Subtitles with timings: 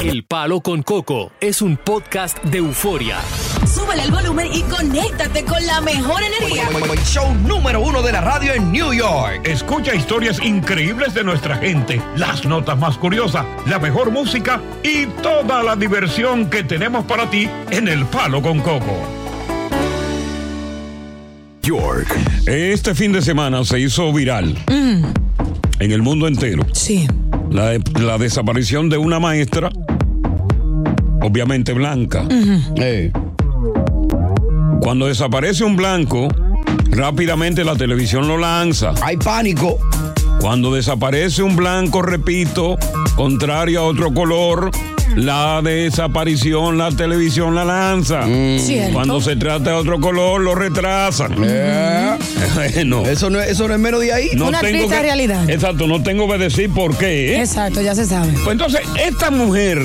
[0.00, 3.18] El Palo con Coco es un podcast de euforia.
[3.66, 6.68] Súbele el volumen y conéctate con la mejor energía.
[7.04, 9.42] Show número uno de la radio en New York.
[9.44, 15.62] Escucha historias increíbles de nuestra gente, las notas más curiosas, la mejor música y toda
[15.62, 18.96] la diversión que tenemos para ti en El Palo con Coco.
[21.60, 22.08] York.
[22.46, 24.56] Este fin de semana se hizo viral
[25.80, 26.64] en el mundo entero.
[26.72, 27.08] Sí.
[27.50, 29.70] La, la desaparición de una maestra,
[31.22, 32.24] obviamente blanca.
[32.76, 33.10] Eh.
[34.80, 36.28] Cuando desaparece un blanco,
[36.90, 38.94] rápidamente la televisión lo lanza.
[39.02, 39.78] Hay pánico.
[40.40, 42.78] Cuando desaparece un blanco, repito,
[43.16, 44.70] contrario a otro color,
[45.16, 48.24] la desaparición, la televisión la lanza.
[48.58, 48.92] Cierto.
[48.94, 51.34] Cuando se trata de otro color, lo retrasan.
[51.42, 52.16] Eh.
[52.54, 54.30] Bueno, Eso no, es- eso no es menos de ahí.
[54.34, 55.48] no Una tengo triste que- realidad.
[55.48, 57.34] Exacto, no tengo que decir por qué.
[57.36, 57.40] ¿eh?
[57.40, 58.32] Exacto, ya se sabe.
[58.32, 59.78] Pues entonces, esta mujer,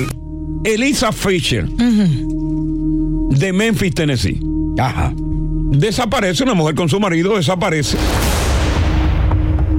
[0.64, 4.40] Elisa Fisher, de Memphis, Tennessee,
[4.78, 5.12] Ajá.
[5.16, 7.96] desaparece, una mujer con su marido desaparece.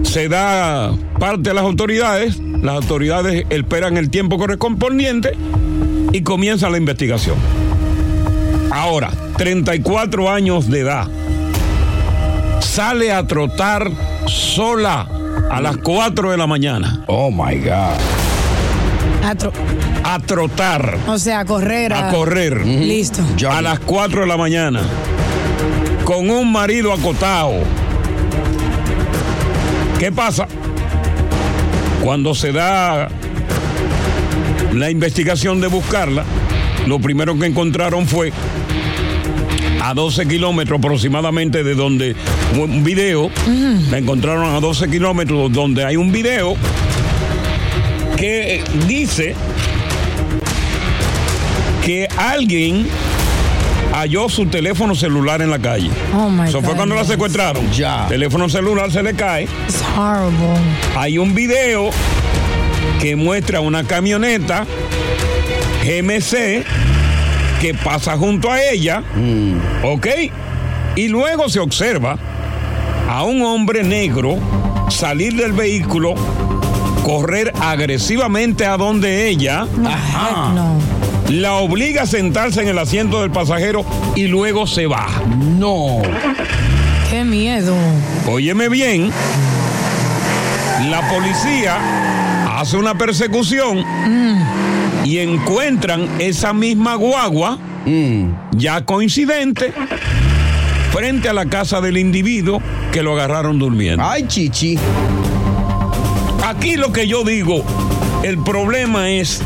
[0.03, 5.31] Se da parte a las autoridades, las autoridades esperan el tiempo correspondiente
[6.12, 7.35] y comienza la investigación.
[8.72, 11.07] Ahora, 34 años de edad,
[12.59, 13.90] sale a trotar
[14.28, 15.07] sola
[15.50, 17.03] a las 4 de la mañana.
[17.07, 17.97] Oh my God.
[19.23, 19.51] Atro-
[20.03, 21.91] A trotar, o sea, a correr.
[21.94, 22.66] a correr.
[22.66, 23.22] Listo.
[23.50, 24.81] a las 4 de la mañana
[26.06, 27.53] con un marido acotado.
[30.00, 30.47] ¿Qué pasa?
[32.03, 33.09] Cuando se da
[34.74, 36.24] la investigación de buscarla,
[36.85, 38.31] lo primero que encontraron fue
[39.81, 42.16] a 12 kilómetros aproximadamente de donde
[42.56, 43.30] un video,
[43.90, 46.56] la encontraron a 12 kilómetros donde hay un video
[48.18, 49.35] que dice
[51.85, 52.88] que alguien
[53.97, 55.90] halló su teléfono celular en la calle.
[56.16, 57.72] Oh my Eso fue cuando la secuestraron.
[57.72, 58.06] Ya.
[58.08, 59.44] Teléfono celular se le cae.
[59.44, 60.59] It's horrible.
[60.96, 61.90] Hay un video
[63.02, 64.66] que muestra una camioneta
[65.84, 66.63] GMC
[67.59, 69.03] que pasa junto a ella.
[69.84, 70.08] ¿Ok?
[70.96, 72.18] Y luego se observa
[73.09, 74.38] a un hombre negro
[74.90, 76.14] salir del vehículo,
[77.03, 79.64] correr agresivamente a donde ella.
[79.64, 80.97] Heck no.
[81.29, 85.07] La obliga a sentarse en el asiento del pasajero y luego se va.
[85.57, 86.01] No.
[87.09, 87.75] Qué miedo.
[88.27, 89.11] Óyeme bien,
[90.89, 91.77] la policía
[92.57, 93.83] hace una persecución
[95.03, 97.57] y encuentran esa misma guagua,
[98.51, 99.73] ya coincidente,
[100.91, 102.61] frente a la casa del individuo
[102.91, 104.03] que lo agarraron durmiendo.
[104.03, 104.77] Ay, chichi.
[106.45, 107.63] Aquí lo que yo digo,
[108.23, 109.41] el problema es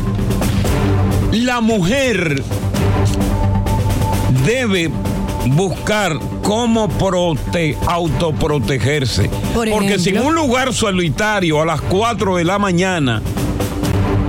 [1.32, 2.42] la mujer
[4.44, 4.90] debe
[5.46, 9.28] buscar cómo prote- autoprotegerse.
[9.54, 13.22] Por Porque si en un lugar solitario a las 4 de la mañana,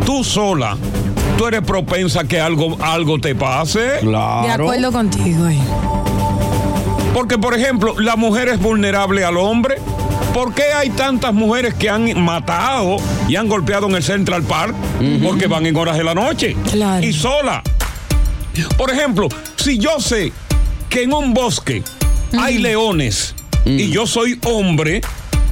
[0.05, 0.77] tú sola,
[1.37, 3.99] tú eres propensa a que algo, algo te pase.
[4.01, 4.47] Claro.
[4.47, 5.47] De acuerdo contigo.
[5.47, 5.59] eh.
[7.13, 9.75] Porque, por ejemplo, la mujer es vulnerable al hombre.
[10.33, 12.97] ¿Por qué hay tantas mujeres que han matado
[13.27, 14.75] y han golpeado en el Central Park?
[15.23, 16.55] Porque van en horas de la noche.
[16.71, 17.05] Claro.
[17.05, 17.61] Y sola.
[18.77, 20.31] Por ejemplo, si yo sé
[20.89, 21.83] que en un bosque
[22.37, 23.35] hay leones
[23.65, 25.01] y yo soy hombre,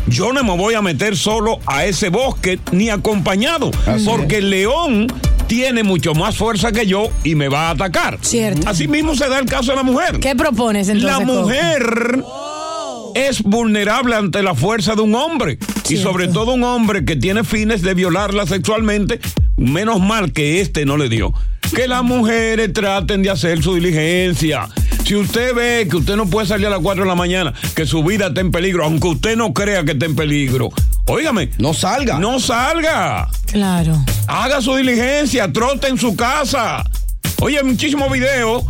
[0.08, 3.72] yo no me voy a meter solo a ese bosque ni acompañado.
[4.06, 5.08] porque el león
[5.46, 8.18] tiene mucho más fuerza que yo y me va a atacar.
[8.22, 8.68] Cierto.
[8.68, 10.20] Así mismo se da el caso de la mujer.
[10.20, 11.20] ¿Qué propones entonces?
[11.20, 11.48] La Coco?
[13.16, 15.58] Es vulnerable ante la fuerza de un hombre.
[15.90, 19.20] Y sobre todo un hombre que tiene fines de violarla sexualmente
[19.58, 21.34] menos mal que este no le dio.
[21.76, 24.68] Que las mujeres traten de hacer su diligencia.
[25.06, 27.86] Si usted ve que usted no puede salir a las 4 de la mañana, que
[27.86, 30.70] su vida está en peligro, aunque usted no crea que está en peligro,
[31.06, 32.20] óigame, No salga.
[32.20, 33.30] no salga.
[33.48, 34.04] Claro.
[34.28, 36.84] Haga su diligencia, trote en su casa.
[37.42, 38.64] Oye, hay muchísimos videos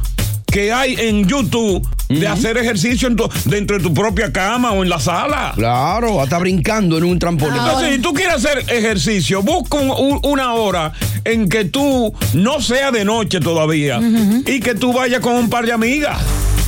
[0.47, 1.87] que hay en YouTube
[2.19, 5.53] de hacer ejercicio en tu- dentro de tu propia cama o en la sala.
[5.55, 7.57] Claro, hasta brincando en un trampolín.
[7.57, 10.91] Entonces, si tú quieres hacer ejercicio, busca un- un- una hora
[11.23, 13.99] en que tú no sea de noche todavía
[14.45, 16.17] y que tú vayas con un par de amigas.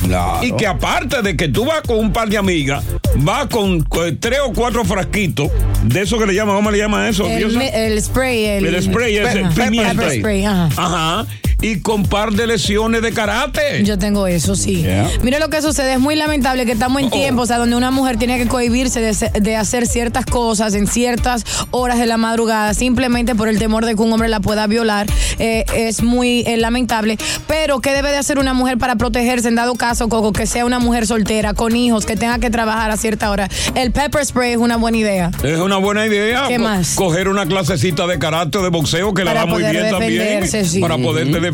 [0.04, 0.44] Claro.
[0.44, 2.84] Y que aparte de que tú vas con un par de amigas,
[3.16, 5.48] vas con, con tres o cuatro frasquitos
[5.82, 7.26] de eso que le llaman, ¿cómo le llaman eso?
[7.26, 8.44] El, el spray.
[8.44, 9.64] El, El spray ese, Ajá.
[9.64, 9.94] pimienta.
[9.94, 10.68] Pepper spray, ajá.
[10.76, 11.26] Ajá.
[11.64, 13.82] Y con par de lesiones de karate.
[13.84, 14.82] Yo tengo eso, sí.
[14.82, 15.08] Yeah.
[15.22, 17.10] Mira lo que sucede, es muy lamentable que estamos en Oh.
[17.10, 21.44] tiempos o sea, donde una mujer tiene que cohibirse de, hacer ciertas cosas en ciertas
[21.70, 25.06] horas de la madrugada simplemente por el temor de que un hombre la pueda violar.
[25.38, 27.16] Eh, es muy eh, lamentable.
[27.46, 30.66] Pero, ¿qué debe de hacer una mujer para protegerse en dado caso, Coco, que sea
[30.66, 33.48] una mujer soltera, con hijos, que tenga que trabajar a cierta hora?
[33.74, 35.30] El pepper spray es una buena idea.
[35.42, 36.44] Es una buena idea.
[36.46, 36.94] ¿Qué más?
[36.94, 39.90] Coger una clasecita de karate o de boxeo que la Para va muy poder bien
[39.90, 40.66] también.
[40.66, 40.80] sí.
[40.80, 41.53] Para poderte defender.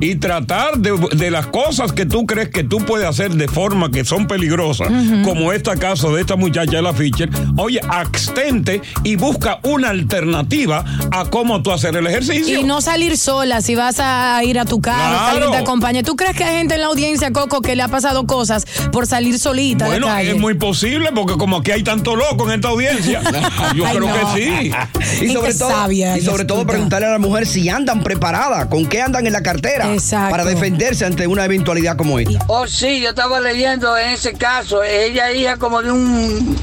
[0.00, 3.90] Y tratar de, de las cosas que tú crees que tú puedes hacer de forma
[3.90, 4.88] que son peligrosas,
[5.24, 7.30] como este caso de esta muchacha de la Fischer.
[7.56, 12.58] Oye, abstente y busca una alternativa a cómo tú hacer el ejercicio.
[12.60, 15.28] Y no salir sola si vas a ir a tu casa, Claro.
[15.30, 16.02] alguien te acompaña.
[16.02, 19.06] ¿Tú crees que hay gente en la audiencia, Coco, que le ha pasado cosas por
[19.06, 20.30] salir solita Bueno, calle?
[20.32, 23.20] es muy posible porque como aquí hay tanto loco en esta audiencia,
[23.74, 24.14] yo Ay, creo no.
[24.34, 24.72] que sí.
[25.20, 28.66] Y Y sobre todo, sabia y sobre todo preguntarle a la mujer si andan preparadas,
[28.66, 30.30] con qué andan en la cartera Exacto.
[30.30, 32.44] para defenderse ante una eventualidad como esta.
[32.48, 34.82] Oh, sí, yo estaba leyendo en ese caso.
[34.82, 36.56] Ella es hija como de un,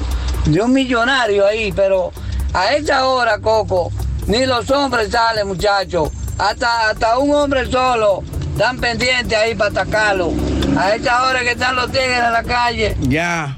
[0.46, 2.12] de un millonario ahí, pero
[2.54, 3.92] a esa hora, Coco,
[4.28, 6.10] ni los hombres salen, muchachos.
[6.38, 10.34] Hasta, hasta un hombre solo están pendientes ahí para atacarlo.
[10.78, 12.96] A esa hora que están los tigres en la calle.
[13.02, 13.56] Ya.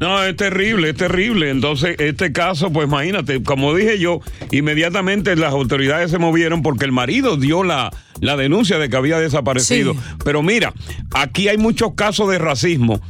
[0.00, 1.50] No, es terrible, es terrible.
[1.50, 4.20] Entonces, este caso, pues imagínate, como dije yo,
[4.50, 7.90] inmediatamente las autoridades se movieron porque el marido dio la,
[8.20, 9.94] la denuncia de que había desaparecido.
[9.94, 10.00] Sí.
[10.24, 10.72] Pero mira,
[11.14, 13.00] aquí hay muchos casos de racismo.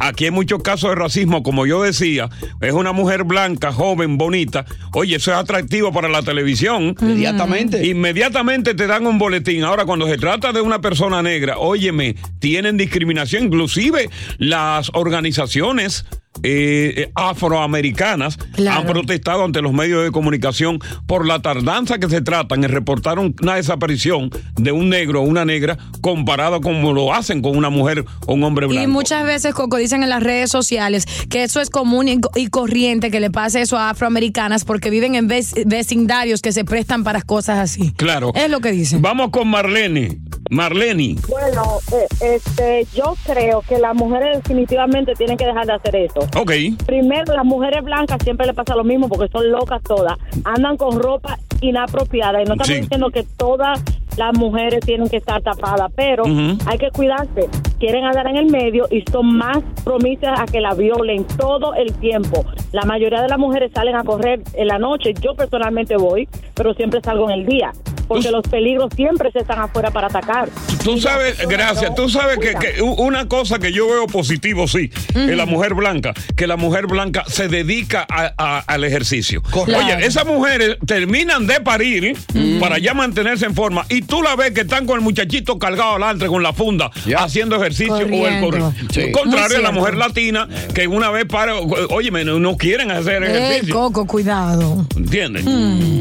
[0.00, 2.28] Aquí hay muchos casos de racismo, como yo decía,
[2.60, 4.66] es una mujer blanca, joven, bonita.
[4.92, 6.94] Oye, eso es atractivo para la televisión.
[7.00, 7.86] Inmediatamente.
[7.86, 9.64] Inmediatamente te dan un boletín.
[9.64, 13.44] Ahora, cuando se trata de una persona negra, óyeme, tienen discriminación.
[13.44, 16.04] Inclusive las organizaciones
[16.42, 18.80] eh, afroamericanas Claro.
[18.80, 23.18] han protestado ante los medios de comunicación por la tardanza que se tratan en reportar
[23.18, 27.70] un- una desaparición de un negro o una negra comparado como lo hacen con una
[27.70, 28.82] mujer o un hombre blanco.
[28.84, 33.10] Y muchas veces, Coco, dicen en las redes sociales que eso es común y, corriente
[33.10, 37.22] que le pase eso a afroamericanas porque viven en vec- vecindarios que se prestan para
[37.22, 37.92] cosas así.
[37.92, 38.32] Claro.
[38.34, 39.02] Es lo que dicen.
[39.02, 40.18] Vamos con Marlene.
[40.50, 41.16] Marlene.
[41.28, 46.25] Bueno, eh, este, yo creo que las mujeres definitivamente tienen que dejar de hacer eso.
[46.36, 46.50] Ok.
[46.86, 50.18] Primero, las mujeres blancas siempre les pasa lo mismo porque son locas todas.
[50.44, 52.80] Andan con ropa inapropiada y no estamos Sí.
[52.80, 53.82] diciendo que todas
[54.16, 56.24] las mujeres tienen que estar tapadas, pero
[56.66, 57.48] hay que cuidarse.
[57.78, 61.92] Quieren andar en el medio y son más promisas a que la violen todo el
[61.94, 62.44] tiempo.
[62.72, 65.12] La mayoría de las mujeres salen a correr en la noche.
[65.20, 67.72] Yo personalmente voy, pero siempre salgo en el día.
[68.08, 70.48] Porque los peligros siempre se están afuera para atacar.
[70.84, 75.36] Tú sabes, gracias, no tú sabes que, una cosa que yo veo positivo, sí, en
[75.36, 79.42] la mujer blanca, que la mujer blanca se dedica a- a- al ejercicio.
[79.50, 79.82] Correcto.
[79.84, 82.16] Oye, esas mujeres terminan de parir
[82.60, 85.90] para ya mantenerse en forma y tú la ves que están con el muchachito cargado
[85.96, 88.62] adelante con la funda haciendo ejercicio o el.
[88.90, 89.12] Sí.
[89.12, 93.74] Contrario a la mujer latina que una vez para, oye, no, quieren hacer Eh, ejercicio.
[93.74, 94.86] Coco, cuidado.
[94.96, 95.44] ¿Entiendes?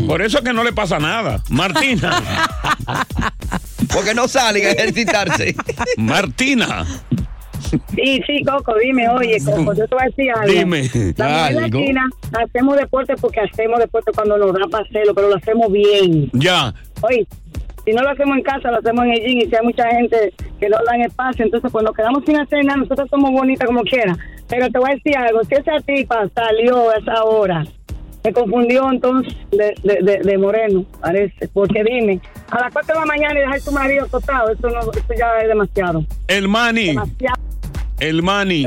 [0.08, 1.42] Por eso es que no le pasa nada.
[1.50, 2.22] Martina,
[3.94, 5.56] Porque no salen a ejercitarse.
[5.98, 6.86] Martina,
[7.96, 10.54] Sí, sí, Coco, dime, oye, Coco, yo te voy a decir algo.
[10.54, 10.84] Dime.
[11.18, 11.60] La mujer Algo.
[11.62, 12.10] latina
[12.46, 16.30] hacemos deporte porque hacemos deporte cuando nos da para hacerlo, pero lo hacemos bien.
[16.34, 16.74] ya.
[17.02, 17.26] Oye,
[17.86, 19.88] si no lo hacemos en casa, lo hacemos en el gym y si hay mucha
[19.90, 23.82] gente que no dan espacio, entonces cuando quedamos sin hacer nada, nosotros somos bonitas como
[23.84, 24.16] quiera.
[24.50, 27.64] Pero te voy a decir algo, si esa tipa salió a esa hora,
[28.24, 33.00] me confundió entonces de, de, de, de moreno, parece, porque dime, a las 4 de
[33.00, 36.04] la mañana y dejar tu marido acostado, eso, no, eso ya es demasiado.
[36.28, 36.88] El Mani.
[36.88, 37.35] Demasiado.
[38.00, 38.66] El Mani,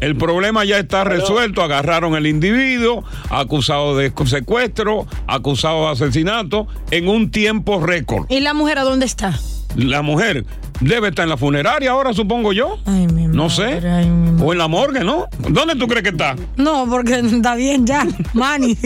[0.00, 1.62] el problema ya está resuelto.
[1.62, 8.26] Agarraron al individuo, acusado de secuestro, acusado de asesinato, en un tiempo récord.
[8.30, 9.38] ¿Y la mujer a dónde está?
[9.76, 10.44] La mujer
[10.80, 12.78] debe estar en la funeraria ahora, supongo yo.
[12.86, 13.88] Ay, mi No madre, sé.
[13.88, 14.46] ay, mi madre.
[14.46, 15.26] O en la morgue, ¿no?
[15.48, 16.36] ¿Dónde tú crees que está?
[16.56, 18.76] No, porque está bien ya, Manny.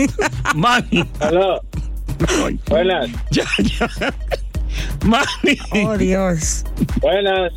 [0.54, 1.04] Mani.
[2.68, 3.08] Buenas.
[3.30, 3.88] Ya, ya.
[5.04, 5.58] Manny.
[5.86, 6.64] Oh, Dios.
[7.00, 7.52] Buenas.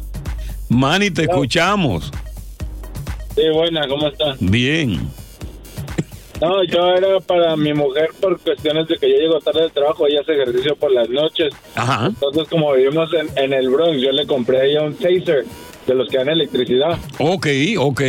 [0.70, 2.12] Manny, te escuchamos.
[3.36, 4.38] Sí, buenas, ¿cómo estás?
[4.40, 5.00] Bien.
[6.42, 10.08] No, yo era para mi mujer por cuestiones de que yo llego tarde del trabajo,
[10.08, 11.54] ella hace ejercicio por las noches.
[11.76, 12.08] Ajá.
[12.08, 15.46] Entonces, como vivimos en, en el Bronx, yo le compré a ella un taser
[15.88, 16.98] de los que dan electricidad.
[17.20, 17.48] Ok,
[17.78, 18.02] ok.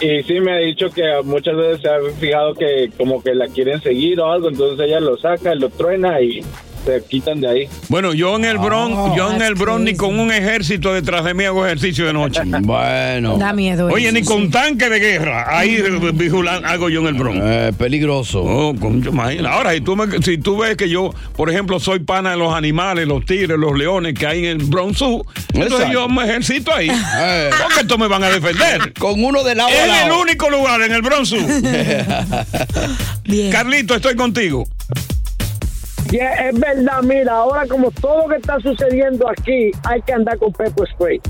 [0.00, 3.48] Y sí me ha dicho que muchas veces se ha fijado que como que la
[3.48, 6.42] quieren seguir o algo, entonces ella lo saca, lo truena y
[6.86, 7.68] se quitan de ahí.
[7.88, 11.34] Bueno, yo en el Bronx, yo en el Bronx ni con un ejército detrás de
[11.34, 12.40] mí hago ejercicio de noche.
[12.60, 13.36] Bueno.
[13.38, 13.86] Da miedo.
[13.88, 14.26] Oye, eso, ni sí.
[14.26, 15.58] con tanque de guerra.
[15.58, 15.82] Ahí
[16.14, 17.40] vigilando hago yo en el Bronx.
[17.42, 18.42] Eh, peligroso.
[18.42, 19.50] Oh, concho, imagina.
[19.50, 22.54] Ahora, si tú, me- si tú ves que yo, por ejemplo, soy pana de los
[22.54, 25.92] animales, los tigres, los leones que hay en el Bronx Zoo, entonces Exacto.
[25.92, 26.88] yo me ejercito ahí.
[27.18, 27.50] Eh.
[27.62, 28.92] Porque estos me van a defender.
[28.94, 31.38] Con uno de lado Es el único lugar en el Bronx Zoo.
[33.24, 33.50] Bien.
[33.50, 34.66] Carlito, estoy contigo.
[36.10, 40.38] Yeah, es verdad, mira, ahora como todo lo que está sucediendo aquí, hay que andar
[40.38, 41.20] con pepper spray.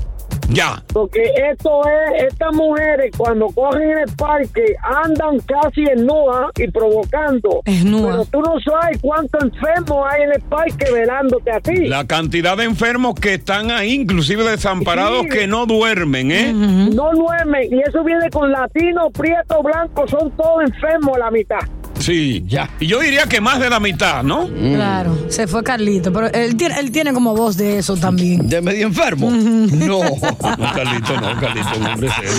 [0.49, 0.81] Ya.
[0.93, 1.81] Porque esto
[2.15, 7.61] es, estas mujeres cuando cogen en el parque andan casi en nua y provocando.
[7.65, 8.11] Esnúa.
[8.11, 11.87] Pero tú no sabes cuántos enfermos hay en el parque velándote a ti.
[11.87, 15.29] La cantidad de enfermos que están ahí, inclusive desamparados, Sí.
[15.29, 16.53] que no duermen, ¿eh?
[16.53, 21.59] No duermen y eso viene con latino, prieto, blanco, son todos enfermos la mitad.
[21.99, 22.43] Sí.
[22.47, 22.69] Ya.
[22.79, 24.47] Y yo diría que más de la mitad, ¿no?
[24.47, 28.47] Claro, se fue Carlito, pero él tiene, él tiene como voz de eso también.
[28.47, 29.29] De medio enfermo.
[29.31, 29.99] No.
[30.57, 32.31] No, Carlito, no, Carlito, un hombre serio.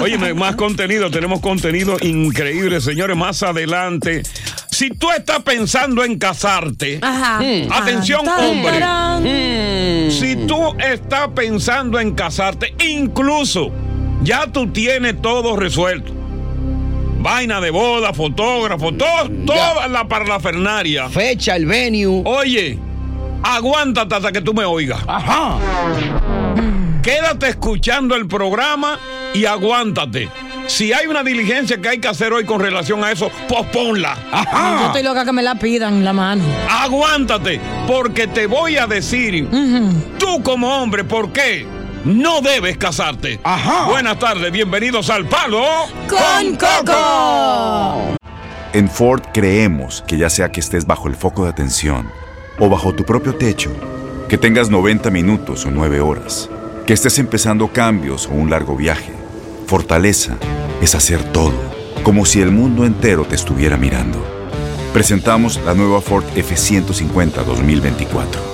[0.00, 4.22] Oye, más contenido, tenemos contenido increíble, señores, más adelante.
[4.70, 7.40] Si tú estás pensando en casarte, Ajá.
[7.70, 8.70] Atención, Tan, tan, hombre.
[8.80, 9.22] tarán.
[10.10, 13.70] si tú estás pensando en casarte, incluso
[14.22, 16.12] ya tú tienes todo resuelto.
[17.24, 21.08] Vaina de boda, fotógrafo, todo, toda la parafernaria.
[21.08, 22.20] Fecha, el venue.
[22.22, 22.78] Oye,
[23.42, 25.00] aguántate hasta que tú me oigas.
[25.06, 25.56] Ajá.
[27.02, 28.98] Quédate escuchando el programa
[29.32, 30.28] y aguántate.
[30.66, 34.18] Si hay una diligencia que hay que hacer hoy con relación a eso, posponla.
[34.80, 36.44] Yo estoy loca que me la pidan la mano.
[36.68, 39.48] Aguántate, porque te voy a decir,
[40.18, 41.66] tú como hombre, ¿por qué
[42.04, 43.40] no debes casarte?
[43.42, 43.86] Ajá.
[43.88, 45.64] Buenas tardes, bienvenidos al Palo
[46.08, 48.16] Con Coco.
[48.72, 52.10] En Ford creemos que ya sea que estés bajo el foco de atención
[52.58, 53.70] o bajo tu propio techo,
[54.28, 56.50] que tengas 90 minutos o 9 horas,
[56.86, 59.12] que estés empezando cambios o un largo viaje,
[59.66, 60.36] fortaleza
[60.82, 61.54] es hacer todo,
[62.02, 64.22] como si el mundo entero te estuviera mirando.
[64.92, 68.53] Presentamos la nueva Ford F150 2024.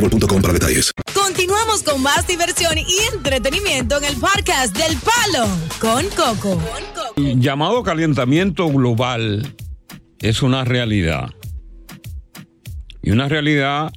[0.00, 0.92] boostmobile.com para detalles.
[1.14, 5.48] Continuamos con más diversión y entretenimiento en el podcast del Palo
[5.80, 6.60] con Coco.
[7.16, 9.54] El llamado calentamiento global
[10.20, 11.30] es una realidad.
[13.02, 13.92] Y una realidad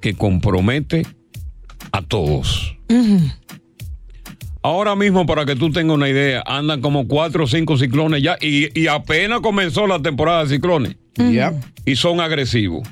[0.00, 1.06] que compromete
[1.90, 2.76] a todos.
[4.62, 8.36] Ahora mismo, para que tú tengas una idea, andan como cuatro o cinco ciclones ya
[8.40, 10.96] y, y apenas comenzó la temporada de ciclones.
[11.84, 12.86] Y son agresivos.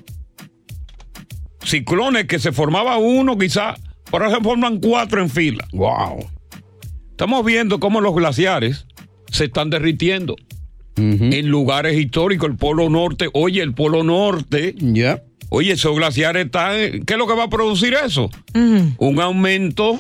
[1.67, 3.75] Ciclones que se formaba uno, quizá,
[4.13, 5.67] ahora se forman cuatro en fila.
[5.73, 6.31] Wow.
[7.11, 8.87] Estamos viendo cómo los glaciares
[9.31, 10.37] se están derritiendo
[10.97, 12.49] en lugares históricos.
[12.51, 14.75] El Polo Norte, oye, el Polo Norte.
[15.49, 17.05] Oye, esos glaciares están.
[17.05, 18.31] ¿Qué es lo que va a producir eso?
[18.55, 19.99] Un aumento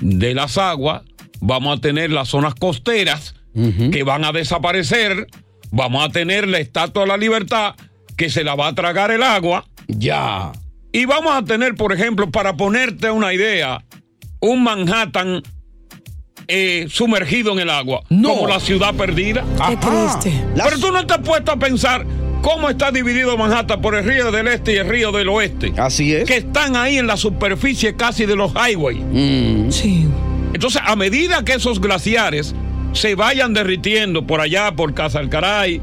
[0.00, 1.02] de las aguas.
[1.40, 5.28] Vamos a tener las zonas costeras que van a desaparecer.
[5.70, 7.74] Vamos a tener la estatua de la libertad
[8.16, 9.64] que se la va a tragar el agua.
[9.88, 10.52] Ya.
[10.94, 13.84] Y vamos a tener, por ejemplo, para ponerte una idea,
[14.38, 15.42] un Manhattan
[16.46, 19.44] eh, sumergido en el agua, como la ciudad perdida.
[19.68, 20.44] Qué triste.
[20.54, 22.06] Pero tú no te has puesto a pensar
[22.42, 25.72] cómo está dividido Manhattan por el río del este y el río del oeste.
[25.76, 26.28] Así es.
[26.28, 29.00] Que están ahí en la superficie casi de los highways.
[29.74, 30.06] Sí.
[30.52, 32.54] Entonces, a medida que esos glaciares
[32.92, 35.80] se vayan derritiendo por allá, por Casalcaray,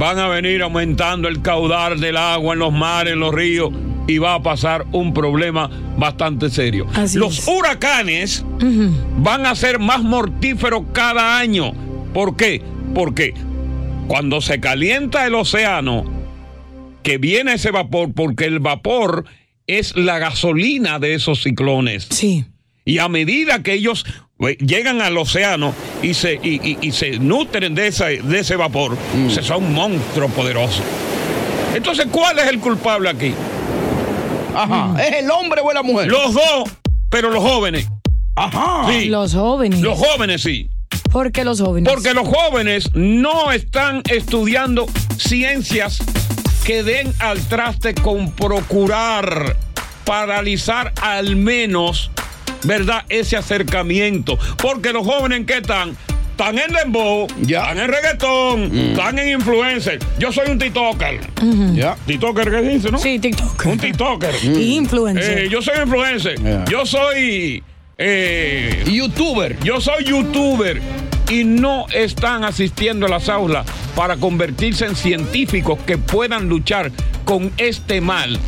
[0.00, 3.70] van a venir aumentando el caudal del agua en los mares, en los ríos,
[4.06, 6.86] y va a pasar un problema bastante serio.
[6.94, 7.48] Así los es.
[7.48, 8.44] huracanes
[9.18, 11.72] van a ser más mortíferos cada año.
[12.12, 12.60] ¿Por qué?
[12.94, 13.34] Porque
[14.06, 16.04] cuando se calienta el océano,
[17.02, 19.24] que viene ese vapor, porque el vapor
[19.66, 22.06] es la gasolina de esos ciclones.
[22.10, 22.44] Sí.
[22.84, 24.04] Y a medida que ellos
[24.40, 28.56] eh, llegan al océano y se, y, y- y se nutren de, esa- de ese
[28.56, 28.96] vapor,
[29.30, 30.82] se son monstruos poderosos.
[31.74, 33.32] Entonces, ¿cuál es el culpable aquí?
[34.54, 34.94] Ajá.
[35.02, 36.08] ¿Es el hombre o la mujer?
[36.08, 36.70] Los dos,
[37.10, 37.88] pero los jóvenes.
[38.36, 38.86] Ajá.
[38.88, 39.06] Sí.
[39.06, 39.80] Los jóvenes.
[39.80, 40.70] Los jóvenes sí.
[41.10, 41.92] ¿Por qué los jóvenes?
[41.92, 45.98] Porque los jóvenes no están estudiando ciencias
[46.64, 49.56] que den al traste con procurar
[50.04, 52.10] paralizar al menos,
[52.64, 53.04] ¿verdad?
[53.08, 54.38] Ese acercamiento.
[54.60, 55.96] Porque los jóvenes ¿en qué están?
[56.34, 60.00] Están en dembow, están en reggaetón, están en influencer.
[60.18, 61.20] Yo soy un TikToker.
[61.74, 61.94] Ya.
[62.08, 62.98] TikToker, ¿qué dice, no?
[62.98, 63.64] Sí, TikTok.
[63.66, 64.34] Un TikToker.
[64.42, 65.38] Y influencer.
[65.38, 66.36] Eh, yo soy influencer.
[66.42, 66.64] Yeah.
[66.68, 67.62] Yo soy.
[67.98, 69.60] eh, YouTuber.
[69.60, 70.82] Yo soy youtuber.
[71.30, 73.64] Y no están asistiendo a las aulas
[73.94, 76.90] para convertirse en científicos que puedan luchar
[77.24, 78.40] con este mal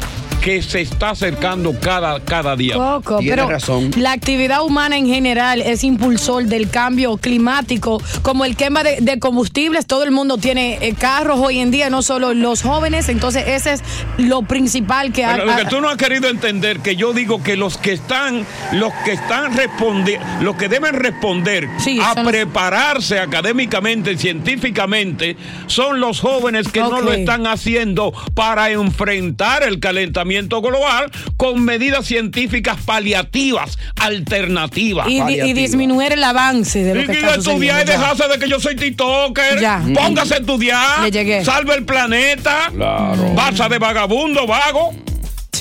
[0.43, 2.75] que se está acercando cada, cada día.
[2.77, 3.49] Poco, pero
[3.97, 9.19] la actividad humana en general es impulsor del cambio climático, como el quema de, de
[9.19, 9.87] combustibles.
[9.87, 13.09] Todo el mundo tiene eh, carros hoy en día, no solo los jóvenes.
[13.09, 13.83] Entonces, ese es
[14.19, 17.43] lo principal que Pero ha- lo que tú no has querido entender que yo digo
[17.43, 21.69] que los que están, los que están respondiendo, los que deben responder
[22.03, 29.63] a los- prepararse académicamente, científicamente, son los jóvenes que no lo están haciendo para enfrentar
[29.63, 35.09] el calentamiento global con medidas científicas paliativas, alternativas.
[35.09, 37.93] y, di- y disminuir el avance de lo Y que que está estudiar y ya.
[37.99, 39.61] dejarse de que yo soy TikToker.
[39.61, 39.83] Ya.
[39.95, 41.03] Póngase a estudiar.
[41.03, 41.45] Le llegué.
[41.45, 42.71] Salve el planeta.
[42.75, 43.33] Claro.
[43.35, 44.95] Basta de vagabundo, vago.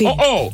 [0.04, 0.54] Oh, oh.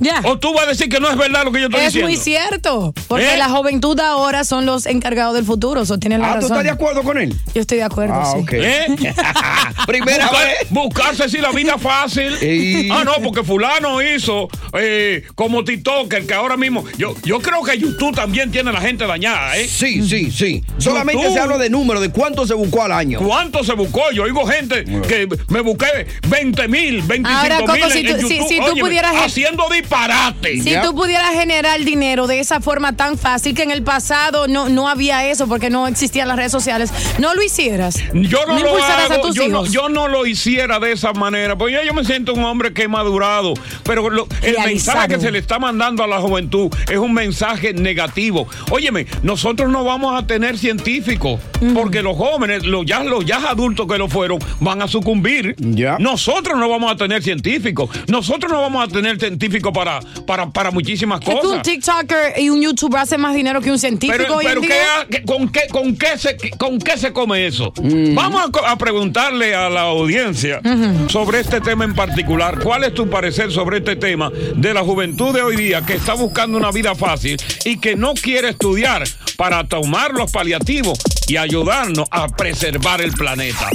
[0.00, 0.20] Ya.
[0.24, 2.08] O tú vas a decir que no es verdad lo que yo estoy Es diciendo.
[2.10, 3.36] muy cierto, porque ¿Eh?
[3.36, 6.52] la juventud de ahora son los encargados del futuro, eso tienen la Ah, ¿tú razón.
[6.52, 7.34] estás de acuerdo con él?
[7.54, 8.38] Yo estoy de acuerdo, Ah, sí.
[8.42, 8.52] ok.
[8.52, 8.86] ¿Eh?
[9.86, 10.70] Primera Buscar- vez.
[10.70, 12.34] Buscarse si la vida fácil.
[12.40, 12.88] Ey.
[12.92, 16.84] Ah, no, porque fulano hizo eh, como TikToker, que ahora mismo.
[16.96, 19.66] Yo, yo creo que YouTube también tiene la gente dañada, ¿eh?
[19.68, 20.64] Sí, sí, sí.
[20.78, 21.34] Solamente YouTube.
[21.34, 23.20] se habla de número, de cuánto se buscó al año.
[23.20, 24.10] ¿Cuánto se buscó?
[24.12, 28.08] Yo oigo gente que me busqué 20 mil, 25 Ahora, Coco, mil en, si tú-
[28.14, 28.48] en si- YouTube.
[28.48, 30.60] si tú Óyeme, pudieras- haciendo disparate.
[30.60, 34.68] Si tú pudieras generar dinero de esa forma tan fácil que en el pasado no,
[34.68, 37.96] no había eso porque no existían las redes sociales, no lo hicieras.
[38.12, 39.72] Yo no, lo a hago, tus yo no, hijos.
[39.72, 42.82] yo no lo hiciera de esa manera, porque yo, yo me siento un hombre que
[42.84, 44.66] he madurado, pero lo- el Realizado.
[44.98, 48.46] mensaje que se le está mandando a la juventud es un mensaje negativo.
[48.70, 51.40] Óyeme, nosotros no vamos a tener científicos,
[51.74, 55.56] porque los jóvenes, los ya, los ya adultos que lo fueron, van a sucumbir.
[55.98, 60.70] Nosotros no vamos a tener científicos, nosotros no vamos a tener científicos para, para, para
[60.72, 61.62] muchísimas Que tú, un cosas.
[61.62, 64.74] TikToker y un YouTuber hace más dinero que un científico Pero, hoy pero en ¿qué
[64.74, 65.00] día.
[65.00, 67.72] ha- qué- con, qué, con, qué se, ¿con qué se come eso?
[68.14, 70.60] Vamos a, co- a preguntarle a la audiencia
[71.08, 72.58] sobre este tema en particular.
[72.60, 76.14] ¿Cuál es tu parecer sobre este tema de la juventud de hoy día que está
[76.14, 79.04] buscando una vida fácil y que no quiere estudiar
[79.36, 83.70] para tomar los paliativos y ayudarnos a preservar el planeta?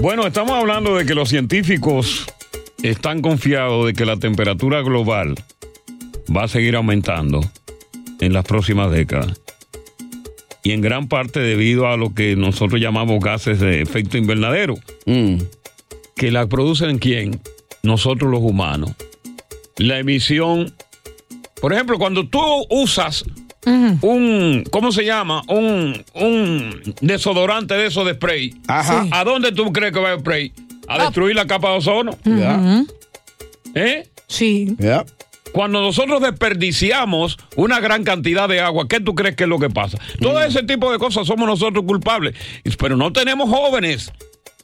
[0.00, 2.26] Bueno, estamos hablando de que los científicos
[2.82, 5.34] están confiados de que la temperatura global
[6.34, 7.40] va a seguir aumentando
[8.20, 9.40] en las próximas décadas.
[10.64, 14.74] Y en gran parte debido a lo que nosotros llamamos gases de efecto invernadero.
[16.14, 17.40] Que la producen quién?
[17.82, 18.92] Nosotros los humanos.
[19.76, 20.72] La emisión.
[21.60, 22.40] Por ejemplo, cuando tú
[22.70, 23.24] usas
[23.64, 25.42] un, ¿cómo se llama?
[25.48, 28.54] Un, un desodorante de eso de spray.
[28.68, 29.04] Ajá.
[29.04, 29.10] Sí.
[29.12, 30.52] ¿A dónde tú crees que va el spray?
[30.88, 32.18] A destruir la capa de ozono.
[33.74, 34.08] ¿Eh?
[34.28, 34.76] Sí.
[35.52, 39.68] Cuando nosotros desperdiciamos una gran cantidad de agua, ¿qué tú crees que es lo que
[39.68, 39.98] pasa?
[40.20, 42.34] Todo ese tipo de cosas somos nosotros culpables.
[42.78, 44.10] Pero no tenemos jóvenes.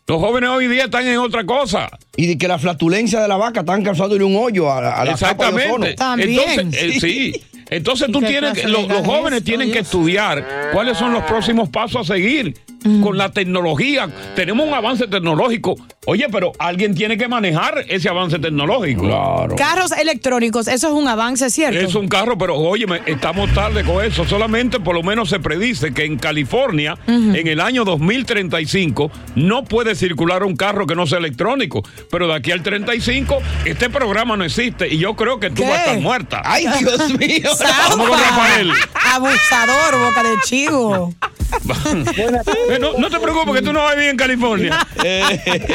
[0.07, 1.91] Los jóvenes hoy día están en otra cosa.
[2.17, 5.05] Y de que la flatulencia de la vaca están causándole un hoyo a, la- a
[5.05, 5.85] la capa de ozono.
[5.87, 6.33] Exactamente.
[6.39, 7.33] Entonces, eh, sí.
[7.71, 9.45] Entonces tú ¿Y qué tienes, los gas jóvenes es?
[9.45, 12.57] tienen que estudiar cuáles son los próximos pasos a seguir.
[13.03, 14.09] Con la tecnología.
[14.35, 15.77] Tenemos un avance tecnológico.
[16.07, 19.03] Oye, pero alguien tiene que manejar ese avance tecnológico.
[19.03, 19.57] Claro.
[19.57, 21.79] Carros electrónicos, eso es un avance, ¿cierto?
[21.79, 24.25] Es un carro, pero óyeme, estamos tarde con eso.
[24.25, 29.95] Solamente por lo menos se predice que en California, en el año 2035, no puede
[29.95, 31.83] circular un carro que no sea electrónico.
[32.11, 35.73] Pero de aquí al 35, este programa no existe y yo creo que tú vas
[35.73, 36.43] a estar muerta.
[36.45, 37.51] Ay, Dios mío.
[37.91, 38.71] Vamos con Rafael.
[39.13, 41.15] Abusador, boca de chivo.
[42.81, 44.79] no, no te preocupes que tú no vas a vivir en California.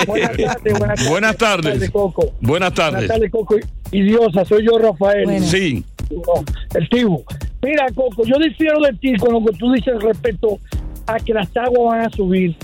[0.08, 1.10] Buenas tardes, buenas tardes.
[1.10, 1.92] Buenas tardes.
[1.92, 2.34] Coco.
[2.42, 2.94] Buenas tardes.
[2.94, 3.56] Buenas tardes, Coco.
[3.92, 5.40] Idiosa, soy yo, Rafael.
[5.42, 5.84] Sí.
[6.12, 6.44] No,
[6.76, 7.24] el tibo.
[7.62, 10.60] Mira, Coco, yo difiero de ti con lo que tú dices respecto
[11.08, 12.56] a que las aguas van a subir.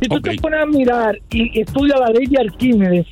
[0.00, 3.06] Si tú te pones a mirar y estudias la ley de Arquímedes,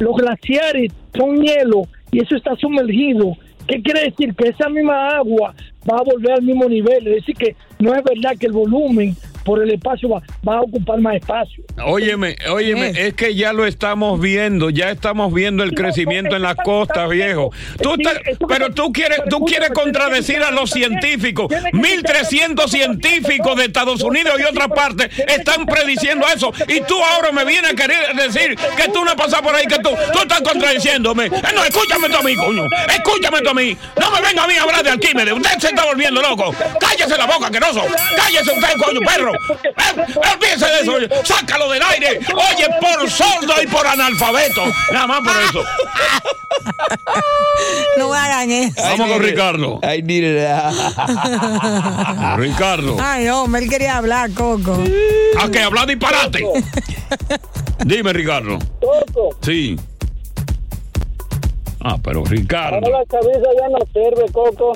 [0.00, 3.32] los glaciares son hielo y eso está sumergido.
[3.66, 4.34] ¿Qué quiere decir?
[4.34, 5.54] Que esa misma agua
[5.90, 7.06] va a volver al mismo nivel.
[7.06, 9.16] Es decir, que no es verdad que el volumen
[9.46, 11.64] por el espacio va, va a ocupar más espacio.
[11.84, 16.56] Óyeme, óyeme, es que ya lo estamos viendo, ya estamos viendo el crecimiento en las
[16.56, 17.52] costas, viejo.
[17.80, 17.94] Tú
[18.48, 21.46] pero tú quieres, tú quieres contradecir a los científicos.
[21.72, 26.52] 1300 científicos de Estados Unidos y otras partes están prediciendo eso.
[26.66, 29.78] Y tú ahora me vienes a querer decir que tú no pasas por ahí, que
[29.78, 31.26] tú, tú estás contradiciéndome.
[31.26, 32.64] Eh, no, escúchame tú a mí, coño.
[32.88, 33.76] Escúchame tú a mí.
[34.00, 35.32] No me venga a mí a hablar de Arquímedes.
[35.32, 36.52] Usted se está volviendo loco.
[36.80, 37.82] Cállese la boca, queroso.
[38.16, 39.35] Cállese usted, coño, perro.
[39.36, 40.92] De eso.
[40.92, 41.08] oye.
[41.24, 42.20] Sácalo del aire.
[42.34, 44.62] Oye, por sordo y por analfabeto.
[44.92, 45.62] Nada más por eso.
[47.98, 48.82] No hagan eso.
[48.82, 49.78] Vamos con Ricardo.
[49.82, 50.02] Ay,
[52.36, 52.96] Ricardo.
[53.00, 54.76] Ay, hombre, él quería hablar, Coco.
[55.38, 56.44] ¿A qué hablar disparate?
[57.84, 58.58] Dime, Ricardo.
[58.80, 59.78] Coco, Sí.
[61.80, 62.76] Ah, pero Ricardo.
[62.76, 64.72] ahora la cabeza ya no sirve, Coco.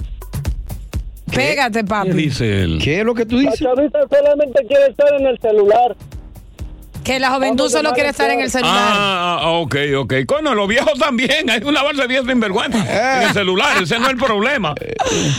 [1.34, 2.10] Pégate, ¿Qué papi.
[2.10, 2.80] dice él?
[2.82, 3.66] ¿Qué es lo que tú La dices?
[3.66, 5.96] cabeza solamente quiere estar en el celular.
[7.04, 8.74] Que la juventud solo quiere a estar en el celular.
[8.76, 10.14] Ah, ah, ok, ok.
[10.26, 11.48] Coño, los viejos también.
[11.50, 13.82] Hay una base de viejos sinvergüenza en el celular.
[13.82, 14.74] Ese no es el problema.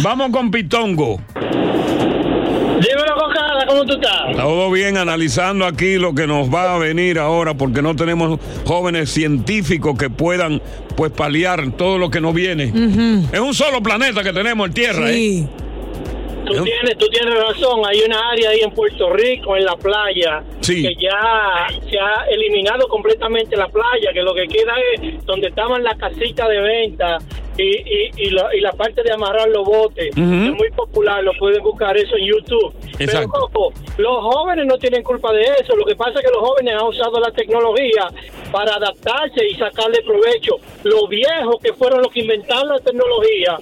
[0.01, 1.21] Vamos con Pitongo.
[1.35, 4.35] Dímelo, Cocada, ¿cómo tú estás?
[4.35, 9.11] Todo bien analizando aquí lo que nos va a venir ahora porque no tenemos jóvenes
[9.11, 10.59] científicos que puedan
[10.95, 12.73] pues paliar todo lo que nos viene.
[13.31, 15.47] Es un solo planeta que tenemos en Tierra, ¿eh?
[16.57, 17.81] Tú tienes, tú tienes razón.
[17.85, 20.81] Hay una área ahí en Puerto Rico, en la playa, Sí.
[20.83, 25.83] que ya se ha eliminado completamente la playa, que lo que queda es donde estaban
[25.83, 27.17] las casitas de venta
[27.57, 30.07] y, y, y, la, y la parte de amarrar los botes.
[30.15, 32.73] Es muy popular, lo pueden buscar eso en YouTube.
[32.97, 33.31] Pero, Exacto.
[33.51, 35.75] Coco, los jóvenes no tienen culpa de eso.
[35.75, 38.07] Lo que pasa es que los jóvenes han usado la tecnología
[38.51, 40.55] para adaptarse y sacarle provecho.
[40.83, 43.57] Los viejos que fueron los que inventaron la tecnología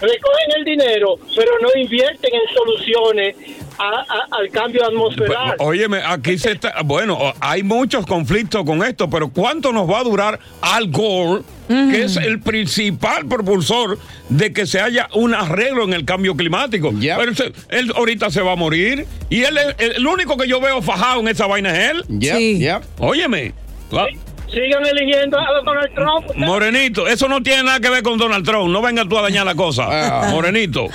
[0.00, 3.36] recogen el dinero, pero no invierten en soluciones
[3.78, 5.54] a- a- al cambio atmosferal.
[5.58, 6.74] Óyeme, aquí se está.
[6.84, 12.02] Bueno, hay muchos conflictos con esto, pero ¿cuánto nos va a durar Al Gore, que
[12.04, 13.98] es el principal propulsor
[14.30, 16.90] de que se haya un arreglo en el cambio climático?
[17.18, 20.48] Pero ese- él ahorita se va a morir y él es el, el único que
[20.48, 22.04] yo veo fajado en esa vaina es él.
[22.08, 22.58] Yep, Sí.
[22.58, 22.82] yep.
[22.98, 23.52] Óyeme.
[24.50, 26.26] Sigan eligiendo a Donald Trump.
[26.36, 28.70] Morenito, eso no tiene nada que ver con Donald Trump.
[28.70, 30.28] No venga tú a dañar la cosa.
[30.30, 30.86] Morenito.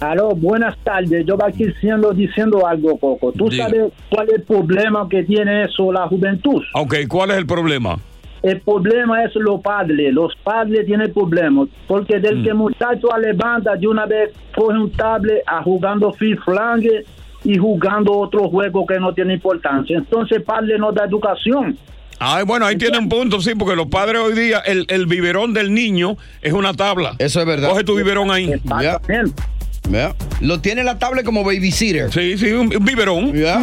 [0.00, 1.26] Aló, buenas tardes.
[1.26, 3.32] Yo aquí diciendo, diciendo algo, Coco.
[3.32, 3.66] ¿Tú Diga.
[3.66, 6.62] sabes cuál es el problema que tiene eso la juventud?
[6.74, 7.98] Ok, ¿cuál es el problema?
[8.42, 10.14] El problema es los padres.
[10.14, 11.68] Los padres tienen problemas.
[11.86, 12.44] Porque del Mm.
[12.44, 17.04] que muchacho levanta de una vez coge un tablet a jugando free flange
[17.44, 19.98] y jugando otro juego que no tiene importancia.
[19.98, 21.76] Entonces el padre no da educación.
[22.22, 25.54] Ay, bueno, ahí tiene un punto, sí, porque los padres hoy día, el, el biberón
[25.54, 27.14] del niño es una tabla.
[27.18, 27.70] Eso es verdad.
[27.70, 28.60] Coge tu biberón ahí.
[28.82, 29.00] Ya.
[29.88, 30.14] Ya.
[30.42, 32.12] Lo tiene la tablet como babysitter.
[32.12, 33.32] Sí, sí, un, biberón.
[33.32, 33.60] Ya.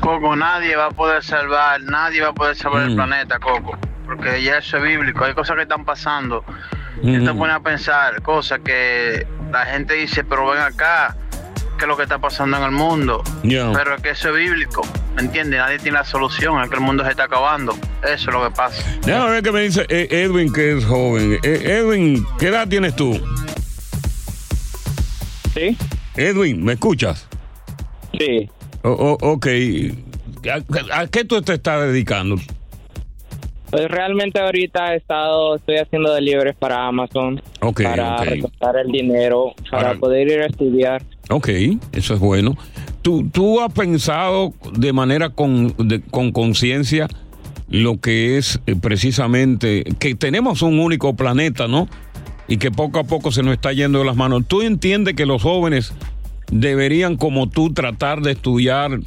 [0.00, 2.90] Coco, nadie va a poder salvar, nadie va a poder salvar Mm.
[2.90, 3.76] el planeta, Coco.
[4.06, 6.44] Porque ya eso es bíblico, hay cosas que están pasando.
[7.02, 11.16] Y te a pensar cosas que la gente dice, pero ven acá,
[11.82, 13.24] ¿qué es lo que está pasando en el mundo?
[13.42, 13.72] Ya.
[13.72, 14.82] Pero es que eso es bíblico,
[15.16, 15.58] ¿me entiendes?
[15.58, 17.72] Nadie tiene la solución, es que el mundo se está acabando.
[18.04, 18.84] Eso es lo que pasa.
[19.04, 21.40] Déjame ver qué me dice eh, Edwin, que es joven.
[21.42, 23.20] Eh, Edwin, ¿qué edad tienes tú?
[25.54, 25.76] Sí.
[26.16, 27.26] Edwin, ¿me escuchas?
[28.18, 28.48] Sí.
[28.82, 28.90] O-
[29.20, 29.46] o- ok.
[30.92, 32.36] ¿A, a qué tú te estás dedicando?
[33.70, 37.40] Pues realmente ahorita he estado, estoy haciendo deliveries para Amazon.
[37.60, 38.24] Ok, Para ok.
[38.24, 41.02] recortar el dinero, para poder ir a estudiar.
[41.32, 41.48] Ok,
[41.92, 42.56] eso es bueno.
[43.02, 45.74] ¿Tú, tú has pensado de manera con
[46.10, 47.08] con conciencia
[47.68, 51.88] lo que es eh, precisamente que tenemos un único planeta, ¿no?
[52.48, 54.42] Y que poco a poco se nos está yendo de las manos.
[54.46, 55.92] ¿Tú entiendes que los jóvenes
[56.50, 59.00] deberían, como tú, tratar de estudiar,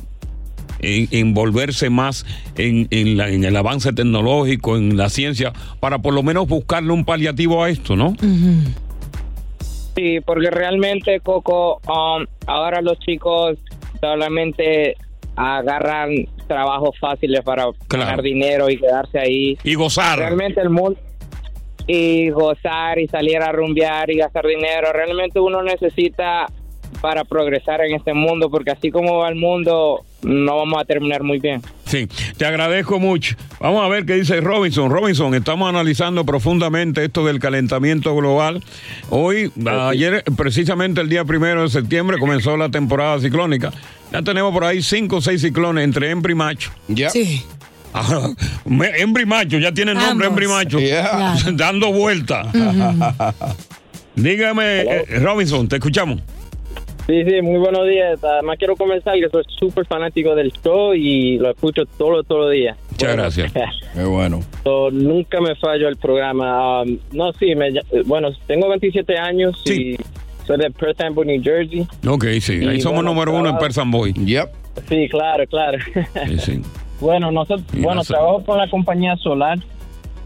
[0.79, 2.25] en- envolverse más
[2.57, 6.91] en, en la- en el avance tecnológico, en la ciencia, para por lo menos buscarle
[6.91, 8.15] un paliativo a esto, ¿no?
[9.95, 13.57] Sí, porque realmente, Coco, um, ahora los chicos
[14.01, 14.97] solamente
[15.35, 16.11] agarran
[16.47, 19.57] trabajos fáciles para ganar dinero y quedarse ahí.
[19.63, 20.19] Y gozar.
[20.19, 20.99] Realmente el mundo...
[21.87, 24.91] Y gozar y salir a rumbear y gastar dinero.
[24.91, 26.47] Realmente uno necesita
[26.99, 31.21] para progresar en este mundo, porque así como va el mundo, no vamos a terminar
[31.21, 31.61] muy bien.
[31.85, 33.35] Sí, te agradezco mucho.
[33.59, 34.89] Vamos a ver qué dice Robinson.
[34.89, 38.63] Robinson, estamos analizando profundamente esto del calentamiento global.
[39.09, 39.51] Hoy,
[39.89, 43.71] ayer, precisamente el día primero de septiembre, comenzó la temporada ciclónica.
[44.11, 46.71] Ya tenemos por ahí cinco o seis ciclones entre hembra y macho.
[46.87, 47.09] Ya.
[47.09, 47.43] Sí.
[48.97, 50.79] Hembra y macho, ya tiene nombre, hembra y macho.
[50.79, 51.35] Yeah.
[51.53, 52.51] Dando vuelta.
[54.15, 56.21] Dígame, eh, Robinson, te escuchamos.
[57.07, 58.23] Sí, sí, muy buenos días.
[58.23, 62.51] Además quiero comenzar que soy súper fanático del show y lo escucho todo, todo los
[62.51, 62.75] días.
[62.91, 63.53] Muchas gracias.
[63.93, 64.39] Qué bueno.
[64.63, 66.81] So, nunca me fallo el programa.
[66.81, 67.69] Um, no, sí, me,
[68.05, 69.97] bueno, tengo 27 años y
[70.47, 71.85] soy de Perth Amboy, New Jersey.
[72.07, 74.13] Ok, sí, ahí Y somos bueno, número uno en trabajo- Persan Boy.
[74.13, 74.49] Yep.
[74.89, 75.77] Sí, claro, claro.
[76.27, 76.61] Sí, sí.
[76.99, 79.59] bueno, nosotros, Y bueno, no sé- trabajo con la compañía solar